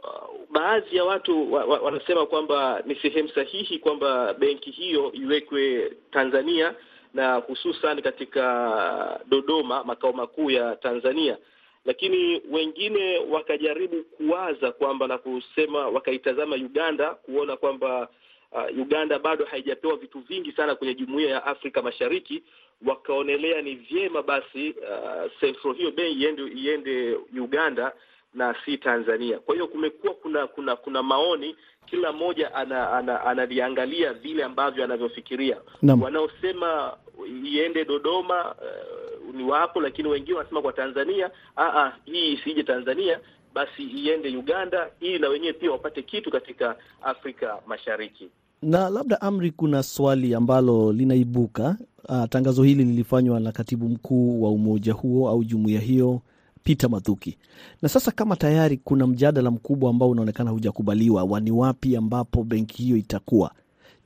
Uh, 0.03 0.29
baadhi 0.51 0.95
ya 0.97 1.05
watu 1.05 1.53
wa, 1.53 1.65
wa, 1.65 1.79
wanasema 1.79 2.25
kwamba 2.25 2.83
ni 2.85 2.95
sehemu 2.95 3.29
sahihi 3.29 3.79
kwamba 3.79 4.33
benki 4.33 4.71
hiyo 4.71 5.11
iwekwe 5.13 5.93
Tanzania 6.11 6.75
na 7.13 7.35
hususan 7.35 8.01
katika 8.01 9.19
Dodoma, 9.27 9.83
makao 9.83 10.13
makuu 10.13 10.51
ya 10.51 10.75
Tanzania, 10.75 11.37
lakini 11.85 12.41
wengine 12.51 13.17
wakajaribu 13.17 14.03
kuwaza 14.03 14.71
kwamba 14.71 15.07
na 15.07 15.17
kusema, 15.17 15.87
wakaitazama 15.87 16.55
Uganda 16.55 17.09
kuona 17.13 17.57
kwamba 17.57 18.07
uh, 18.55 18.77
Uganda 18.79 19.19
bado 19.19 19.45
haijapewa 19.45 19.95
vitu 19.97 20.19
vingi 20.19 20.51
sana 20.51 20.75
kwenye 20.75 20.93
jumuiya 20.95 21.29
ya 21.29 21.45
Afrika 21.45 21.81
Mashariki, 21.81 22.43
wakaonelea 22.85 23.61
ni 23.61 23.75
vyema 23.75 24.21
basi 24.23 24.69
uh, 24.69 25.31
central 25.39 25.75
hiyo 25.75 25.91
bei 25.91 26.13
iende 26.13 26.43
iende 26.47 27.17
Uganda 27.39 27.93
na 28.33 28.55
si 28.65 28.77
Tanzania. 28.77 29.39
Kwa 29.39 29.55
hiyo 29.55 29.67
kumekuwa 29.67 30.13
kuna 30.13 30.47
kuna 30.47 30.75
kuna 30.75 31.03
maoni, 31.03 31.55
kila 31.85 32.11
mmoja 32.11 32.53
analiangalia 32.55 34.07
ana, 34.09 34.13
ana 34.13 34.19
vile 34.21 34.43
ambavyo 34.43 34.83
anavyofikiria. 34.83 35.57
Wanaosema 36.03 36.97
iende 37.45 37.85
Dodoma 37.85 38.55
uh, 38.55 39.35
ni 39.35 39.43
wapo, 39.43 39.81
lakini 39.81 40.09
wengine 40.09 40.37
wanasema 40.37 40.61
kwa 40.61 40.73
Tanzania 40.73 41.31
aa, 41.57 41.91
hii 42.05 42.33
isije 42.33 42.63
Tanzania 42.63 43.19
basi 43.53 43.83
iende 43.83 44.37
Uganda 44.37 44.89
ili 44.99 45.19
na 45.19 45.29
wenyewe 45.29 45.53
pia 45.53 45.71
wapate 45.71 46.01
kitu 46.01 46.31
katika 46.31 46.75
Afrika 47.01 47.59
Mashariki. 47.67 48.29
Na 48.65 48.89
labda 48.89 49.21
Amri, 49.21 49.51
kuna 49.51 49.83
swali 49.83 50.33
ambalo 50.35 50.93
linaibuka. 50.93 51.77
Uh, 52.09 52.23
tangazo 52.29 52.63
hili 52.63 52.83
lilifanywa 52.83 53.39
na 53.39 53.51
katibu 53.51 53.89
mkuu 53.89 54.41
wa 54.43 54.49
umoja 54.51 54.93
huo 54.93 55.29
au 55.29 55.43
jumuiya 55.43 55.79
hiyo 55.81 56.21
Peter 56.63 56.89
Mathuki. 56.89 57.37
Na 57.81 57.89
sasa 57.89 58.11
kama 58.11 58.35
tayari 58.35 58.77
kuna 58.77 59.07
mjadala 59.07 59.51
mkubwa 59.51 59.89
ambao 59.89 60.09
unaonekana 60.09 60.51
hujakubaliwa 60.51 61.23
wani 61.23 61.51
wapi 61.51 61.95
ambapo 61.95 62.43
benki 62.43 62.83
hiyo 62.83 62.97
itakuwa, 62.97 63.51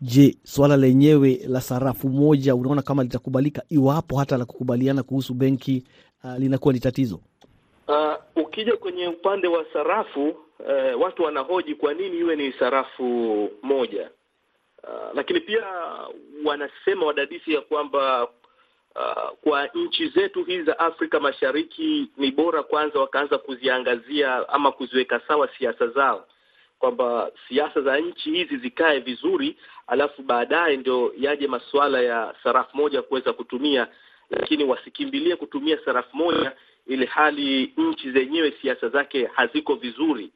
je, 0.01 0.37
swala 0.43 0.77
lenyewe 0.77 1.39
la 1.47 1.61
sarafu 1.61 2.09
moja 2.09 2.55
unaona 2.55 2.81
kama 2.81 3.03
litakubalika, 3.03 3.63
iwapo 3.69 4.17
hata 4.17 4.37
la 4.37 4.45
kukubaliana 4.45 5.03
kuhusu 5.03 5.33
benki 5.33 5.83
uh, 6.23 6.37
linakuwa 6.37 6.73
ni 6.73 6.79
tatizo? 6.79 7.19
Uh, 7.87 8.43
ukija 8.43 8.77
kwenye 8.77 9.07
upande 9.07 9.47
wa 9.47 9.65
sarafu 9.73 10.27
uh, 10.29 11.01
watu 11.01 11.23
wanahoji 11.23 11.75
kwa 11.75 11.93
nini 11.93 12.17
iwe 12.17 12.35
ni 12.35 12.53
sarafu 12.53 13.03
moja 13.63 14.09
uh, 14.83 15.15
lakini 15.15 15.39
pia 15.39 15.63
wanasema 16.45 17.05
wadadisi 17.05 17.53
ya 17.53 17.61
kwamba 17.61 18.27
Uh, 18.95 19.29
kwa 19.41 19.67
nchi 19.67 20.07
zetu 20.07 20.43
hizi 20.43 20.63
za 20.63 20.79
Afrika 20.79 21.19
Mashariki 21.19 22.11
ni 22.17 22.31
bora 22.31 22.63
kwanza 22.63 22.99
wakaanza 22.99 23.37
kuziangazia 23.37 24.49
ama 24.49 24.71
kuziweka 24.71 25.21
sawa 25.27 25.49
siasa 25.57 25.87
zao, 25.87 26.27
kwamba 26.79 27.31
siasa 27.47 27.81
za 27.81 27.97
nchi 27.99 28.31
hizi 28.31 28.57
zikae 28.57 28.99
vizuri, 28.99 29.57
alafu 29.87 30.21
baadaye 30.23 30.77
ndio 30.77 31.13
yaje 31.17 31.47
masuala 31.47 32.01
ya 32.01 32.35
sarafu 32.43 32.77
moja 32.77 33.01
kuweza 33.01 33.33
kutumia, 33.33 33.87
lakini 34.29 34.63
wasikimbilie 34.63 35.35
kutumia 35.35 35.77
sarafu 35.85 36.17
moja 36.17 36.51
ili 36.87 37.05
hali 37.05 37.73
nchi 37.77 38.11
zenyewe 38.11 38.53
siasa 38.61 38.89
zake 38.89 39.25
haziko 39.33 39.75
vizuri. 39.75 40.31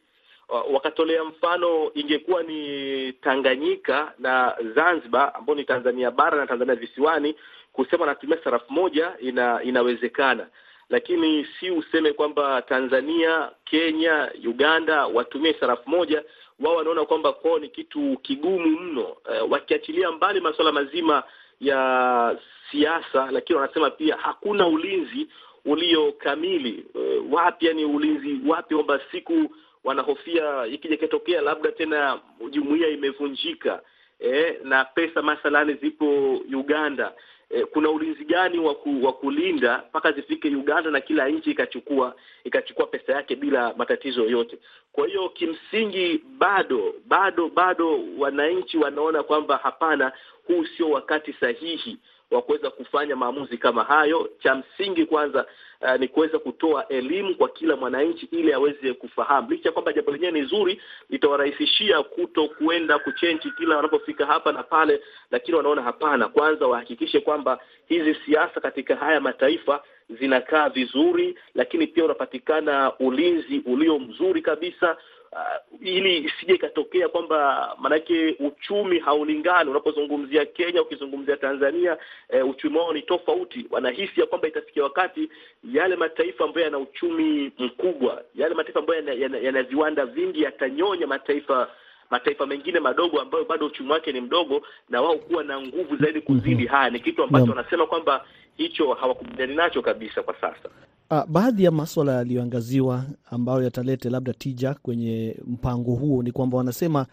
Wakatolea 0.62 1.24
mfano 1.24 1.92
ingekuwa 1.94 2.44
ni 2.44 3.14
Tanganyika 3.14 4.14
na 4.20 4.56
Zanzibar 4.76 5.32
ambao 5.36 5.56
ni 5.56 5.64
Tanzania 5.64 6.12
bara 6.12 6.38
na 6.38 6.48
Tanzania 6.48 6.76
visiwani 6.76 7.36
kusema 7.74 8.06
natumia 8.06 8.38
sarafu 8.44 8.74
moja 8.74 9.14
ina, 9.20 9.64
inawezekana, 9.64 10.48
lakini 10.90 11.48
si 11.60 11.72
useme 11.72 12.14
kwamba 12.14 12.62
Tanzania, 12.62 13.50
Kenya, 13.66 14.32
Uganda 14.48 15.06
watumie 15.08 15.54
sarafu 15.60 15.90
moja. 15.90 16.24
Wao 16.60 16.76
wanaona 16.76 17.06
kwamba 17.06 17.34
kwao 17.34 17.60
ni 17.60 17.70
kitu 17.70 18.18
kigumu 18.22 18.66
mno, 18.80 19.04
uh, 19.04 19.52
wakiachilia 19.52 20.12
mbali 20.12 20.40
masuala 20.40 20.72
mazima 20.72 21.24
ya 21.60 22.38
siasa, 22.72 23.32
lakini 23.32 23.60
wanasema 23.60 23.90
pia 23.90 24.16
hakuna 24.18 24.68
ulinzi 24.68 25.28
ulio 25.66 26.12
kamili. 26.12 26.86
Uh, 26.96 27.34
wapi 27.34 27.66
yani 27.66 27.86
ulinzi 27.86 28.40
wapi, 28.48 28.76
kwamba 28.76 29.00
siku 29.12 29.50
wanahofia 29.84 30.66
ikija 30.66 30.96
ikitokea 30.96 31.42
labda 31.42 31.72
tena 31.72 32.20
jumuiya 32.50 32.88
imevunjika, 32.90 33.82
eh, 34.20 34.60
na 34.64 34.86
pesa 34.86 35.22
mathalani 35.22 35.74
zipo 35.74 36.36
Uganda 36.54 37.14
eh, 37.50 37.66
kuna 37.72 37.90
ulinzi 37.90 38.26
gani 38.26 38.60
wa 39.04 39.14
kulinda 39.14 39.84
mpaka 39.90 40.12
zifike 40.12 40.48
Uganda 40.48 40.92
na 40.92 41.00
kila 41.02 41.30
nchi 41.30 41.52
ikachukua 41.52 42.16
ikachukua 42.44 42.88
pesa 42.88 43.14
yake 43.14 43.36
bila 43.36 43.74
matatizo 43.78 44.22
yoyote? 44.24 44.58
Kwa 44.92 45.08
hiyo 45.08 45.30
kimsingi, 45.30 46.24
bado 46.38 46.94
bado 47.06 47.50
bado 47.50 48.00
wananchi 48.18 48.78
wanaona 48.78 49.24
kwamba 49.24 49.58
hapana, 49.58 50.12
huu 50.48 50.66
sio 50.66 50.90
wakati 50.90 51.34
sahihi 51.34 51.98
wa 52.34 52.42
kuweza 52.42 52.70
kufanya 52.70 53.16
maamuzi 53.16 53.58
kama 53.58 53.84
hayo. 53.84 54.30
Cha 54.44 54.56
msingi 54.56 55.06
kwanza, 55.06 55.46
uh, 55.82 55.96
ni 56.00 56.08
kuweza 56.08 56.40
kutoa 56.40 56.88
elimu 56.88 57.36
kwa 57.36 57.50
kila 57.50 57.76
mwananchi 57.76 58.28
ili 58.32 58.54
aweze 58.54 58.94
kufahamu, 58.94 59.50
licha 59.52 59.72
kwamba 59.72 59.94
jambo 59.94 60.12
lenyewe 60.12 60.32
ni 60.32 60.44
zuri, 60.44 60.82
litawarahisishia 61.10 62.04
kuto 62.04 62.48
kuenda 62.48 63.00
kuchenji 63.00 63.52
kila 63.52 63.76
wanapofika 63.76 64.26
hapa 64.26 64.52
na 64.52 64.64
pale, 64.64 65.02
lakini 65.32 65.58
wanaona 65.58 65.82
hapana, 65.82 66.28
kwanza 66.28 66.68
wahakikishe 66.68 67.20
kwamba 67.20 67.60
hizi 67.88 68.16
siasa 68.26 68.62
katika 68.62 68.96
haya 68.96 69.20
mataifa 69.22 69.84
zinakaa 70.10 70.70
vizuri, 70.70 71.38
lakini 71.56 71.88
pia 71.88 72.06
unapatikana 72.06 72.92
ulinzi 73.00 73.60
ulio 73.66 74.00
mzuri 74.00 74.42
kabisa. 74.42 74.98
Uh, 75.34 75.88
ili 75.88 76.18
isije 76.18 76.54
ikatokea 76.54 77.08
kwamba 77.10 77.70
maanake 77.80 78.36
uchumi 78.40 79.00
haulingani. 79.00 79.70
Unapozungumzia 79.70 80.46
Kenya, 80.46 80.82
ukizungumzia 80.82 81.38
Tanzania, 81.38 81.98
uh, 82.44 82.50
uchumi 82.50 82.78
wao 82.78 82.94
ni 82.94 83.02
tofauti. 83.02 83.66
Wanahisi 83.72 84.20
ya 84.20 84.26
kwamba 84.26 84.48
itafikia 84.48 84.84
wakati 84.84 85.30
yale 85.74 85.96
mataifa 85.96 86.44
ambayo 86.44 86.66
yana 86.66 86.78
uchumi 86.78 87.52
mkubwa, 87.60 88.24
yale 88.36 88.56
mataifa 88.56 88.80
ambayo 88.80 89.00
yana, 89.00 89.14
yana, 89.14 89.38
yana 89.38 89.64
viwanda 89.64 90.06
vingi 90.06 90.44
yatanyonya 90.44 91.08
mataifa 91.08 91.68
mataifa 92.10 92.46
mengine 92.46 92.80
madogo 92.80 93.22
ambayo 93.22 93.46
bado 93.46 93.66
uchumi 93.66 93.92
wake 93.92 94.12
ni 94.12 94.22
mdogo, 94.22 94.62
na 94.90 95.02
wao 95.02 95.18
kuwa 95.18 95.44
na 95.44 95.62
nguvu 95.62 95.96
zaidi 95.96 96.22
kuzidi. 96.22 96.66
Haya 96.66 96.90
ni 96.90 97.00
kitu 97.00 97.24
ambacho 97.24 97.50
wanasema 97.52 97.86
kwamba 97.88 98.26
hicho 98.58 98.94
hawakubaliani 98.94 99.56
nacho 99.56 99.82
kabisa 99.82 100.24
kwa 100.24 100.34
sasa. 100.42 100.70
Uh, 101.14 101.26
baadhi 101.28 101.64
ya 101.64 101.72
maswala 101.72 102.14
yaliyoangaziwa 102.14 103.06
ambayo 103.32 103.64
yatalete 103.64 104.10
labda 104.10 104.34
tija 104.34 104.74
kwenye 104.74 105.36
mpango 105.48 105.96
huo 105.96 106.24
ni 106.24 106.32
kwamba 106.32 106.58
wanasema 106.58 107.06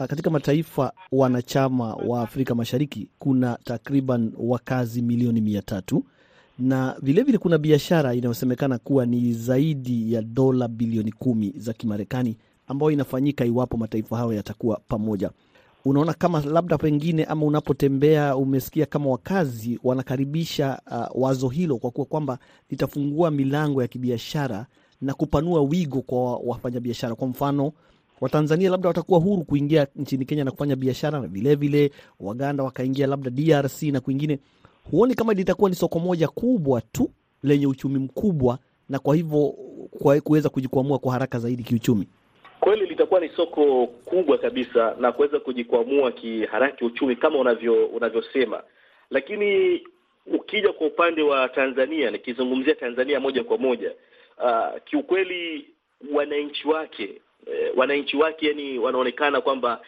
uh, 0.00 0.06
katika 0.06 0.30
mataifa 0.30 0.92
wanachama 1.12 1.94
wa 1.94 2.22
Afrika 2.22 2.54
Mashariki 2.54 3.08
kuna 3.18 3.58
takriban 3.64 4.32
wakazi 4.38 5.02
milioni 5.02 5.40
mia 5.40 5.62
tatu 5.62 6.04
na 6.58 6.92
vilevile 6.92 7.22
vile 7.22 7.38
kuna 7.38 7.58
biashara 7.58 8.14
inayosemekana 8.14 8.78
kuwa 8.78 9.06
ni 9.06 9.32
zaidi 9.32 10.12
ya 10.12 10.22
dola 10.22 10.68
bilioni 10.68 11.12
kumi 11.12 11.52
za 11.56 11.72
Kimarekani 11.72 12.36
ambayo 12.66 12.90
inafanyika 12.90 13.44
iwapo 13.44 13.76
mataifa 13.76 14.16
hayo 14.16 14.32
yatakuwa 14.32 14.80
pamoja. 14.88 15.30
Unaona 15.84 16.14
kama 16.14 16.40
labda 16.40 16.78
pengine 16.78 17.24
ama 17.24 17.46
unapotembea 17.46 18.36
umesikia 18.36 18.86
kama 18.86 19.10
wakazi 19.10 19.78
wanakaribisha 19.84 20.80
uh, 20.90 21.22
wazo 21.22 21.48
hilo 21.48 21.78
kwa 21.78 21.90
kuwa 21.90 22.06
kwamba 22.06 22.38
litafungua 22.70 23.30
milango 23.30 23.82
ya 23.82 23.88
kibiashara 23.88 24.66
na 25.00 25.14
kupanua 25.14 25.60
wigo 25.62 26.02
kwa 26.02 26.36
wafanyabiashara. 26.36 27.14
Kwa 27.14 27.28
mfano, 27.28 27.72
Watanzania 28.20 28.70
labda 28.70 28.88
watakuwa 28.88 29.20
huru 29.20 29.44
kuingia 29.44 29.86
nchini 29.96 30.24
Kenya 30.24 30.44
na 30.44 30.50
kufanya 30.50 30.76
biashara, 30.76 31.20
na 31.20 31.26
vilevile 31.26 31.90
Waganda 32.20 32.64
wakaingia 32.64 33.06
labda 33.06 33.30
DRC 33.30 33.82
na 33.82 34.00
kwingine. 34.00 34.38
Huoni 34.90 35.14
kama 35.14 35.32
litakuwa 35.34 35.70
ni 35.70 35.76
soko 35.76 35.98
moja 35.98 36.28
kubwa 36.28 36.80
tu 36.80 37.10
lenye 37.42 37.66
uchumi 37.66 37.98
mkubwa, 37.98 38.58
na 38.88 38.98
kwa 38.98 39.16
hivyo 39.16 39.54
kuweza 40.24 40.48
kujikwamua 40.48 40.98
kwa 40.98 41.12
haraka 41.12 41.38
zaidi 41.38 41.62
kiuchumi? 41.62 42.08
Kweli 42.60 42.86
litakuwa 42.86 43.20
ni 43.20 43.28
soko 43.28 43.86
kubwa 43.86 44.38
kabisa 44.38 44.96
na 45.00 45.12
kuweza 45.12 45.40
kujikwamua 45.40 46.12
kiharaki 46.12 46.84
uchumi 46.84 47.16
kama 47.16 47.38
unavyo 47.38 47.86
unavyosema, 47.86 48.62
lakini 49.10 49.82
ukija 50.26 50.72
kwa 50.72 50.86
upande 50.86 51.22
wa 51.22 51.48
Tanzania, 51.48 52.10
nikizungumzia 52.10 52.74
Tanzania 52.74 53.20
moja 53.20 53.44
kwa 53.44 53.58
moja, 53.58 53.92
uh, 54.38 54.82
kiukweli 54.84 55.68
wananchi 56.12 56.68
wake 56.68 57.20
eh, 57.46 57.72
wananchi 57.76 58.16
wake 58.16 58.46
yani 58.46 58.78
wanaonekana 58.78 59.40
kwamba 59.40 59.80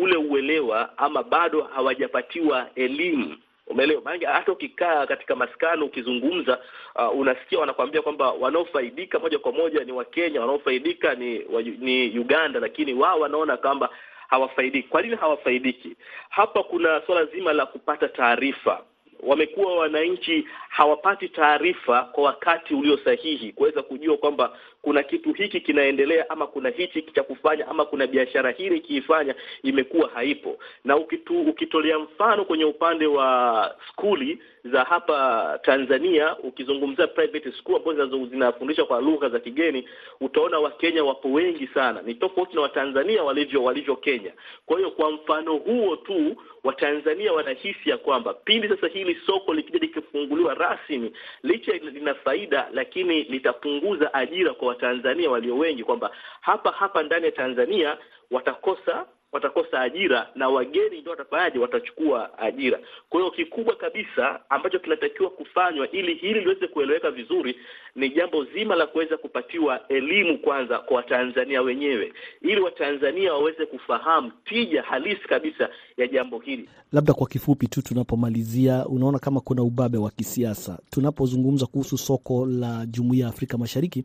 ule 0.00 0.16
uelewa 0.16 0.98
ama 0.98 1.22
bado 1.22 1.62
hawajapatiwa 1.62 2.70
elimu 2.74 3.36
Umeelewa? 3.66 4.02
Maana 4.02 4.30
hata 4.32 4.52
ukikaa 4.52 5.06
katika 5.06 5.36
maskani 5.36 5.82
ukizungumza, 5.82 6.58
uh, 6.96 7.18
unasikia 7.18 7.58
wanakuambia 7.58 8.02
kwamba 8.02 8.32
wanaofaidika 8.32 9.18
moja 9.18 9.38
kwa 9.38 9.52
moja 9.52 9.84
ni 9.84 9.92
Wakenya, 9.92 10.40
wanaofaidika 10.40 11.14
ni 11.14 11.44
wa, 11.44 11.62
ni 11.62 12.18
Uganda, 12.18 12.60
lakini 12.60 12.94
wao 12.94 13.20
wanaona 13.20 13.56
kwamba 13.56 13.88
hawafaidiki. 14.28 14.88
Kwa 14.88 15.02
nini 15.02 15.16
hawafaidiki? 15.16 15.96
Hapa 16.30 16.62
kuna 16.62 17.02
suala 17.06 17.24
zima 17.24 17.52
la 17.52 17.66
kupata 17.66 18.08
taarifa. 18.08 18.84
Wamekuwa 19.22 19.76
wananchi 19.76 20.46
hawapati 20.68 21.28
taarifa 21.28 22.02
kwa 22.02 22.24
wakati 22.24 22.74
ulio 22.74 22.98
sahihi 22.98 23.52
kuweza 23.52 23.82
kujua 23.82 24.16
kwamba 24.16 24.56
kuna 24.82 25.02
kitu 25.02 25.32
hiki 25.32 25.60
kinaendelea 25.60 26.30
ama 26.30 26.46
kuna 26.46 26.68
hichi 26.68 27.02
cha 27.02 27.22
kufanya 27.22 27.68
ama 27.68 27.84
kuna 27.84 28.06
biashara 28.06 28.50
hili 28.50 28.76
ikiifanya 28.76 29.34
imekuwa 29.62 30.08
haipo. 30.08 30.58
Na 30.84 30.96
ukitu, 30.96 31.40
ukitolea 31.40 31.98
mfano 31.98 32.44
kwenye 32.44 32.64
upande 32.64 33.06
wa 33.06 33.74
skuli 33.88 34.38
za 34.64 34.84
hapa 34.84 35.58
Tanzania, 35.62 36.36
ukizungumzia 36.38 37.06
private 37.06 37.52
school 37.52 37.76
ambazo 37.76 38.26
zinafundisha 38.26 38.84
kwa 38.84 39.00
lugha 39.00 39.28
za 39.28 39.40
kigeni, 39.40 39.88
utaona 40.20 40.58
Wakenya 40.58 41.04
wapo 41.04 41.32
wengi 41.32 41.66
sana, 41.66 42.02
ni 42.02 42.14
tofauti 42.14 42.54
na 42.56 42.60
Watanzania 42.62 43.22
walivyo 43.22 43.64
walivyo 43.64 43.96
Kenya. 43.96 44.32
Kwa 44.66 44.76
hiyo 44.76 44.90
kwa 44.90 45.10
mfano 45.12 45.56
huo 45.56 45.96
tu 45.96 46.36
Watanzania 46.64 47.32
wanahisi 47.32 47.90
ya 47.90 47.96
kwamba 47.98 48.34
pindi 48.34 48.68
sasa 48.68 48.86
hili 48.88 49.11
soko 49.26 49.54
likija 49.54 49.78
likifunguliwa 49.78 50.54
rasmi, 50.54 51.12
licha 51.42 51.72
lina 51.72 52.14
faida, 52.14 52.68
lakini 52.72 53.22
litapunguza 53.22 54.14
ajira 54.14 54.54
kwa 54.54 54.68
Watanzania 54.68 55.30
walio 55.30 55.58
wengi, 55.58 55.84
kwamba 55.84 56.10
hapa 56.40 56.70
hapa 56.70 57.02
ndani 57.02 57.24
ya 57.26 57.32
Tanzania 57.32 57.98
watakosa 58.30 59.06
watakosa 59.32 59.80
ajira 59.80 60.28
na 60.34 60.48
wageni 60.48 61.00
ndio 61.00 61.10
watafanyaje? 61.10 61.58
Watachukua 61.58 62.38
ajira. 62.38 62.78
Kwa 63.10 63.20
hiyo 63.20 63.30
kikubwa 63.32 63.76
kabisa 63.76 64.40
ambacho 64.50 64.78
kinatakiwa 64.78 65.30
kufanywa 65.30 65.90
ili 65.90 66.14
hili 66.14 66.40
liweze 66.40 66.66
kueleweka 66.68 67.10
vizuri 67.10 67.56
ni 67.96 68.10
jambo 68.10 68.44
zima 68.44 68.74
la 68.76 68.86
kuweza 68.86 69.16
kupatiwa 69.16 69.88
elimu 69.88 70.38
kwanza 70.38 70.78
kwa 70.78 70.96
Watanzania 70.96 71.62
wenyewe, 71.62 72.12
ili 72.42 72.60
Watanzania 72.60 73.32
waweze 73.32 73.66
kufahamu 73.66 74.32
tija 74.44 74.82
halisi 74.82 75.28
kabisa 75.28 75.68
ya 75.96 76.06
jambo 76.06 76.38
hili. 76.38 76.68
Labda 76.92 77.14
kwa 77.14 77.26
kifupi 77.26 77.66
tu 77.68 77.82
tunapomalizia, 77.82 78.86
unaona 78.86 79.18
kama 79.18 79.40
kuna 79.40 79.62
ubabe 79.62 79.98
wa 79.98 80.10
kisiasa 80.10 80.78
tunapozungumza 80.90 81.66
kuhusu 81.66 81.98
soko 81.98 82.46
la 82.46 82.86
Jumuiya 82.86 83.22
ya 83.26 83.28
Afrika 83.32 83.58
Mashariki, 83.58 84.04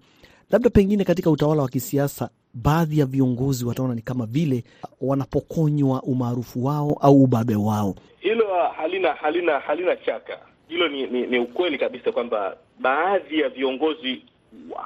labda 0.51 0.69
pengine 0.69 1.03
katika 1.03 1.29
utawala 1.31 1.61
wa 1.61 1.69
kisiasa 1.69 2.29
baadhi 2.63 2.99
ya 2.99 3.05
viongozi 3.05 3.65
wataona 3.65 3.95
ni 3.95 4.01
kama 4.01 4.25
vile 4.25 4.63
wanapokonywa 5.01 6.03
umaarufu 6.03 6.65
wao 6.65 6.97
au 7.01 7.23
ubabe 7.23 7.55
wao. 7.55 7.95
Hilo 8.19 8.45
halina 8.77 9.13
halina 9.13 9.59
halina 9.59 9.97
shaka, 10.05 10.39
hilo 10.67 10.87
ni, 10.87 11.07
ni, 11.07 11.27
ni 11.27 11.39
ukweli 11.39 11.77
kabisa 11.77 12.11
kwamba 12.11 12.57
baadhi 12.79 13.39
ya 13.39 13.49
viongozi 13.49 14.21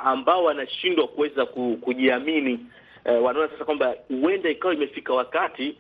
ambao 0.03 0.43
wanashindwa 0.43 1.07
kuweza 1.07 1.45
kujiamini 1.81 2.60
eh, 3.05 3.23
wanaona 3.23 3.49
sasa 3.51 3.65
kwamba 3.65 3.95
huenda 4.21 4.49
ikawa 4.49 4.73
imefika 4.73 5.13
wakati 5.13 5.75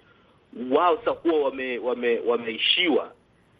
wao 0.71 0.97
sasa 0.97 1.13
kuwa 1.13 1.39
wame, 1.41 1.77
wame, 1.77 2.19
wameishiwa 2.19 3.11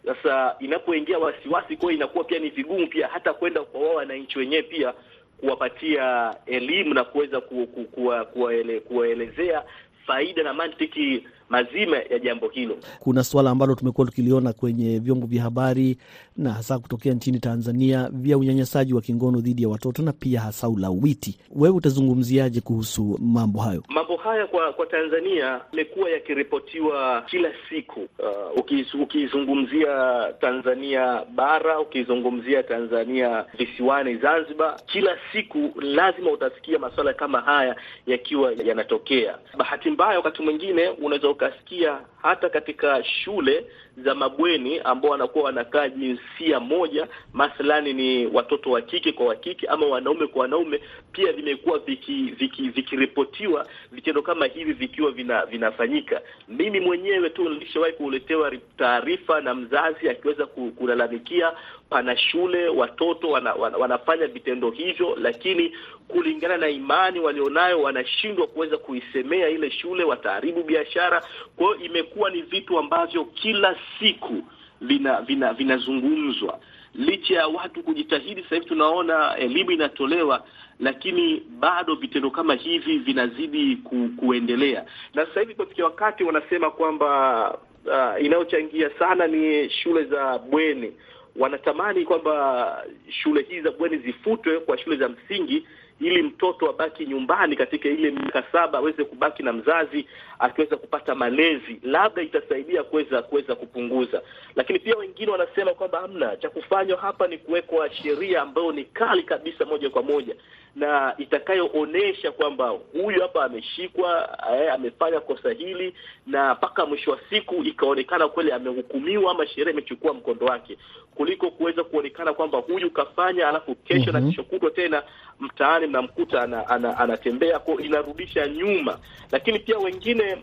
sasa. 0.04 0.56
Inapoingia 0.60 1.18
wasiwasi 1.18 1.76
kwao, 1.76 1.92
inakuwa 1.92 2.24
pia 2.24 2.38
ni 2.38 2.50
vigumu 2.50 2.86
pia 2.86 3.08
hata 3.08 3.32
kwenda 3.32 3.62
kwa 3.62 3.80
wao 3.80 3.94
wananchi 3.94 4.38
wenyewe 4.38 4.62
pia 4.62 4.94
kuwapatia 5.42 6.34
elimu 6.46 6.94
na 6.94 7.04
kuweza 7.04 7.40
ku, 7.40 7.66
ku, 7.66 7.84
kuwa, 7.84 8.24
kuwaele, 8.24 8.80
kuwaelezea 8.80 9.62
faida 10.06 10.42
na 10.42 10.54
mantiki 10.54 11.26
mazima 11.48 11.96
ya 11.96 12.18
jambo 12.18 12.48
hilo. 12.48 12.76
Kuna 12.98 13.24
suala 13.24 13.50
ambalo 13.50 13.74
tumekuwa 13.74 14.06
tukiliona 14.06 14.52
kwenye 14.52 14.98
vyombo 14.98 15.26
vya 15.26 15.42
habari 15.42 15.96
na 16.36 16.52
hasa 16.52 16.78
kutokea 16.78 17.14
nchini 17.14 17.38
Tanzania 17.38 18.08
vya 18.12 18.38
unyanyasaji 18.38 18.94
wa 18.94 19.00
kingono 19.00 19.40
dhidi 19.40 19.62
ya 19.62 19.68
watoto 19.68 20.02
na 20.02 20.12
pia 20.12 20.40
hasa 20.40 20.68
ulawiti. 20.68 21.38
Wewe 21.56 21.74
utazungumziaje 21.76 22.60
kuhusu 22.60 23.18
mambo 23.22 23.60
hayo? 23.60 23.82
Mambo 23.88 24.16
haya 24.16 24.46
kwa 24.46 24.72
kwa 24.72 24.86
Tanzania 24.86 25.60
yamekuwa 25.72 26.10
yakiripotiwa 26.10 27.22
kila 27.30 27.52
siku. 27.68 28.00
Uh, 28.00 28.58
ukiz, 28.58 28.94
ukizungumzia 28.94 30.24
Tanzania 30.40 31.22
bara, 31.34 31.80
ukizungumzia 31.80 32.62
Tanzania 32.62 33.44
visiwani 33.58 34.16
Zanzibar, 34.16 34.76
kila 34.86 35.18
siku 35.32 35.80
lazima 35.80 36.30
utasikia 36.30 36.78
masuala 36.78 37.12
kama 37.12 37.40
haya 37.40 37.76
yakiwa 38.06 38.52
yanatokea. 38.52 39.38
Bahati 39.58 39.90
mbaya, 39.90 40.16
wakati 40.16 40.42
mwingine 40.42 40.88
unaweza 40.88 41.28
ukasikia 41.32 41.98
hata 42.22 42.48
katika 42.48 43.04
shule 43.04 43.66
za 43.96 44.14
mabweni 44.14 44.78
ambao 44.80 45.10
wanakuwa 45.10 45.44
wanakaa 45.44 45.88
jinsia 45.88 46.60
moja, 46.60 47.08
mathalani 47.32 47.92
ni 47.92 48.26
watoto 48.26 48.70
wa 48.70 48.80
kike 48.82 49.12
kwa 49.12 49.26
wa 49.26 49.36
kike 49.36 49.66
ama 49.66 49.86
wanaume 49.86 50.26
kwa 50.26 50.42
wanaume, 50.42 50.80
pia 51.12 51.32
vimekuwa 51.32 51.78
vikiripotiwa 51.78 53.62
viki, 53.62 53.72
viki 53.72 53.94
vitendo 53.94 54.22
kama 54.22 54.46
hivi 54.46 54.72
vikiwa 54.72 55.10
vina, 55.10 55.46
vinafanyika. 55.46 56.20
Mimi 56.48 56.80
mwenyewe 56.80 57.30
tu 57.30 57.48
nilishawahi 57.48 57.92
kuletewa 57.92 58.52
taarifa 58.78 59.40
na 59.40 59.54
mzazi 59.54 60.08
akiweza 60.08 60.46
kulalamikia 60.46 61.52
pana 61.92 62.16
shule 62.16 62.68
watoto 62.68 63.30
wana, 63.30 63.54
wana, 63.54 63.76
wanafanya 63.78 64.26
vitendo 64.26 64.70
hivyo, 64.70 65.16
lakini 65.20 65.72
kulingana 66.08 66.56
na 66.56 66.68
imani 66.68 67.20
walionayo 67.20 67.82
wanashindwa 67.82 68.46
kuweza 68.46 68.76
kuisemea 68.78 69.48
ile 69.48 69.70
shule, 69.70 70.04
wataharibu 70.04 70.62
biashara. 70.62 71.22
Kwa 71.56 71.66
hiyo 71.66 71.86
imekuwa 71.86 72.30
ni 72.30 72.42
vitu 72.42 72.78
ambavyo 72.78 73.24
kila 73.24 73.76
siku 73.98 74.42
vina 74.80 75.52
vinazungumzwa 75.52 76.52
vina 76.94 77.06
licha 77.06 77.34
ya 77.34 77.46
watu 77.46 77.82
kujitahidi. 77.82 78.42
Sasa 78.42 78.54
hivi 78.54 78.66
tunaona 78.66 79.36
elimu 79.36 79.70
inatolewa, 79.70 80.44
lakini 80.80 81.42
bado 81.50 81.94
vitendo 81.94 82.30
kama 82.30 82.54
hivi 82.54 82.98
vinazidi 82.98 83.76
ku, 83.76 84.08
kuendelea. 84.16 84.84
Na 85.14 85.26
sasa 85.26 85.40
hivi 85.40 85.54
kufikia 85.54 85.84
wakati 85.84 86.24
wanasema 86.24 86.70
kwamba 86.70 87.50
uh, 87.86 88.24
inayochangia 88.24 88.90
sana 88.98 89.26
ni 89.26 89.70
shule 89.70 90.04
za 90.04 90.38
bweni 90.38 90.92
wanatamani 91.36 92.04
kwamba 92.04 92.84
shule 93.10 93.42
hizi 93.42 93.60
za 93.62 93.70
bweni 93.70 93.96
zifutwe 93.98 94.60
kwa 94.60 94.78
shule 94.78 94.96
za 94.96 95.08
msingi 95.08 95.66
ili 96.00 96.22
mtoto 96.22 96.70
abaki 96.70 97.06
nyumbani 97.06 97.56
katika 97.56 97.88
ile 97.88 98.10
miaka 98.10 98.42
saba 98.52 98.78
aweze 98.78 99.04
kubaki 99.04 99.42
na 99.42 99.52
mzazi 99.52 100.06
akiweza 100.38 100.76
kupata 100.76 101.14
malezi, 101.14 101.80
labda 101.82 102.22
itasaidia 102.22 102.82
kuweza 102.82 103.22
kuweza 103.22 103.54
kupunguza. 103.54 104.22
Lakini 104.56 104.78
pia 104.78 104.96
wengine 104.96 105.32
wanasema 105.32 105.74
kwamba 105.74 106.00
hamna. 106.00 106.36
Cha 106.36 106.50
kufanywa 106.50 106.98
hapa, 106.98 107.26
ni 107.28 107.38
kuwekwa 107.38 107.90
sheria 107.92 108.42
ambayo 108.42 108.72
ni 108.72 108.84
kali 108.84 109.22
kabisa, 109.22 109.64
moja 109.64 109.90
kwa 109.90 110.02
moja. 110.02 110.34
Na 110.76 111.14
itakayoonyesha 111.18 112.32
kwamba 112.32 112.68
huyu 112.68 113.20
hapa 113.22 113.44
ameshikwa, 113.44 114.38
eh, 114.54 114.72
amefanya 114.74 115.20
kosa 115.20 115.50
hili, 115.52 115.94
na 116.26 116.54
mpaka 116.54 116.86
mwisho 116.86 117.10
wa 117.10 117.18
siku 117.30 117.54
ikaonekana 117.54 118.28
kweli 118.28 118.52
amehukumiwa 118.52 119.30
ama 119.30 119.46
sheria 119.46 119.72
imechukua 119.72 120.14
mkondo 120.14 120.46
wake, 120.46 120.78
kuliko 121.14 121.50
kuweza 121.50 121.84
kuonekana 121.84 122.32
kwamba 122.32 122.58
huyu 122.58 122.90
kafanya 122.90 123.48
alafu 123.48 123.74
kesho 123.74 124.12
mm 124.12 124.18
-hmm. 124.18 124.20
na 124.24 124.30
kesho 124.30 124.44
kutwa 124.44 124.70
tena 124.70 125.02
mtaani 125.40 125.86
mnamkuta 125.86 126.42
ana, 126.42 126.68
ana, 126.68 126.98
anatembea 126.98 127.58
ko 127.58 127.80
inarudisha 127.80 128.46
nyuma. 128.48 128.98
Lakini 129.32 129.58
pia 129.58 129.78
wengine 129.78 130.38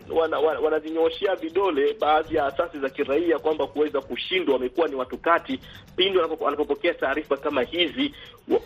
wanazinyooshea 0.62 1.30
wana 1.30 1.40
vidole 1.42 1.96
baadhi 2.00 2.34
ya 2.36 2.46
asasi 2.46 2.78
za 2.80 2.88
kiraia 2.90 3.38
kwamba 3.38 3.66
kuweza 3.66 4.00
kushindwa, 4.00 4.54
wamekuwa 4.54 4.88
ni 4.88 4.94
watu 4.94 5.18
kati 5.18 5.60
pindi 5.96 6.18
wanapopokea 6.18 6.94
taarifa 6.94 7.36
kama 7.36 7.62
hizi, 7.62 8.14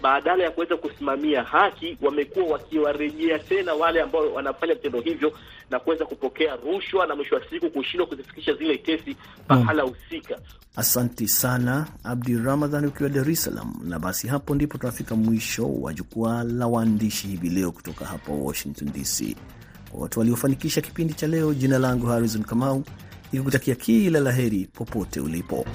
badala 0.03 0.45
ya 0.45 0.51
kuweza 0.51 0.77
kusimamia 0.77 1.43
haki, 1.43 1.99
wamekuwa 2.03 2.47
wakiwarejea 2.47 3.39
tena 3.39 3.75
wale 3.75 4.01
ambao 4.03 4.33
wanafanya 4.35 4.75
vitendo 4.75 5.01
hivyo 5.01 5.33
na 5.71 5.79
kuweza 5.81 6.05
kupokea 6.07 6.57
rushwa 6.57 7.07
na 7.07 7.15
mwisho 7.17 7.35
wa 7.35 7.43
siku 7.51 7.71
kushindwa 7.71 8.07
kuzifikisha 8.07 8.55
zile 8.55 8.79
kesi 8.79 9.17
pahala 9.49 9.83
husika. 9.83 10.39
Asanti 10.77 11.29
sana 11.29 11.87
Abdi 12.05 12.37
Ramadhan 12.37 12.85
ukiwa 12.87 13.09
Dar 13.11 13.31
es 13.31 13.43
Salaam. 13.45 13.75
Na 13.85 13.99
basi 13.99 14.29
hapo 14.29 14.55
ndipo 14.55 14.79
tunafika 14.79 15.17
mwisho 15.17 15.75
wa 15.75 15.95
jukwaa 15.95 16.43
la 16.45 16.67
waandishi 16.67 17.27
hivi 17.29 17.49
leo 17.51 17.73
kutoka 17.73 18.05
hapa 18.05 18.33
Washington 18.33 18.93
DC. 18.93 19.37
Kwa 19.91 20.01
watu 20.03 20.19
waliofanikisha 20.19 20.81
kipindi 20.81 21.15
cha 21.15 21.27
leo, 21.27 21.55
jina 21.55 21.79
langu 21.79 22.07
Harrison 22.07 22.43
Kamau, 22.45 22.85
nikikutakia 23.33 23.75
kila 23.75 24.21
la 24.21 24.33
heri 24.33 24.69
popote 24.73 25.21
ulipo. 25.21 25.67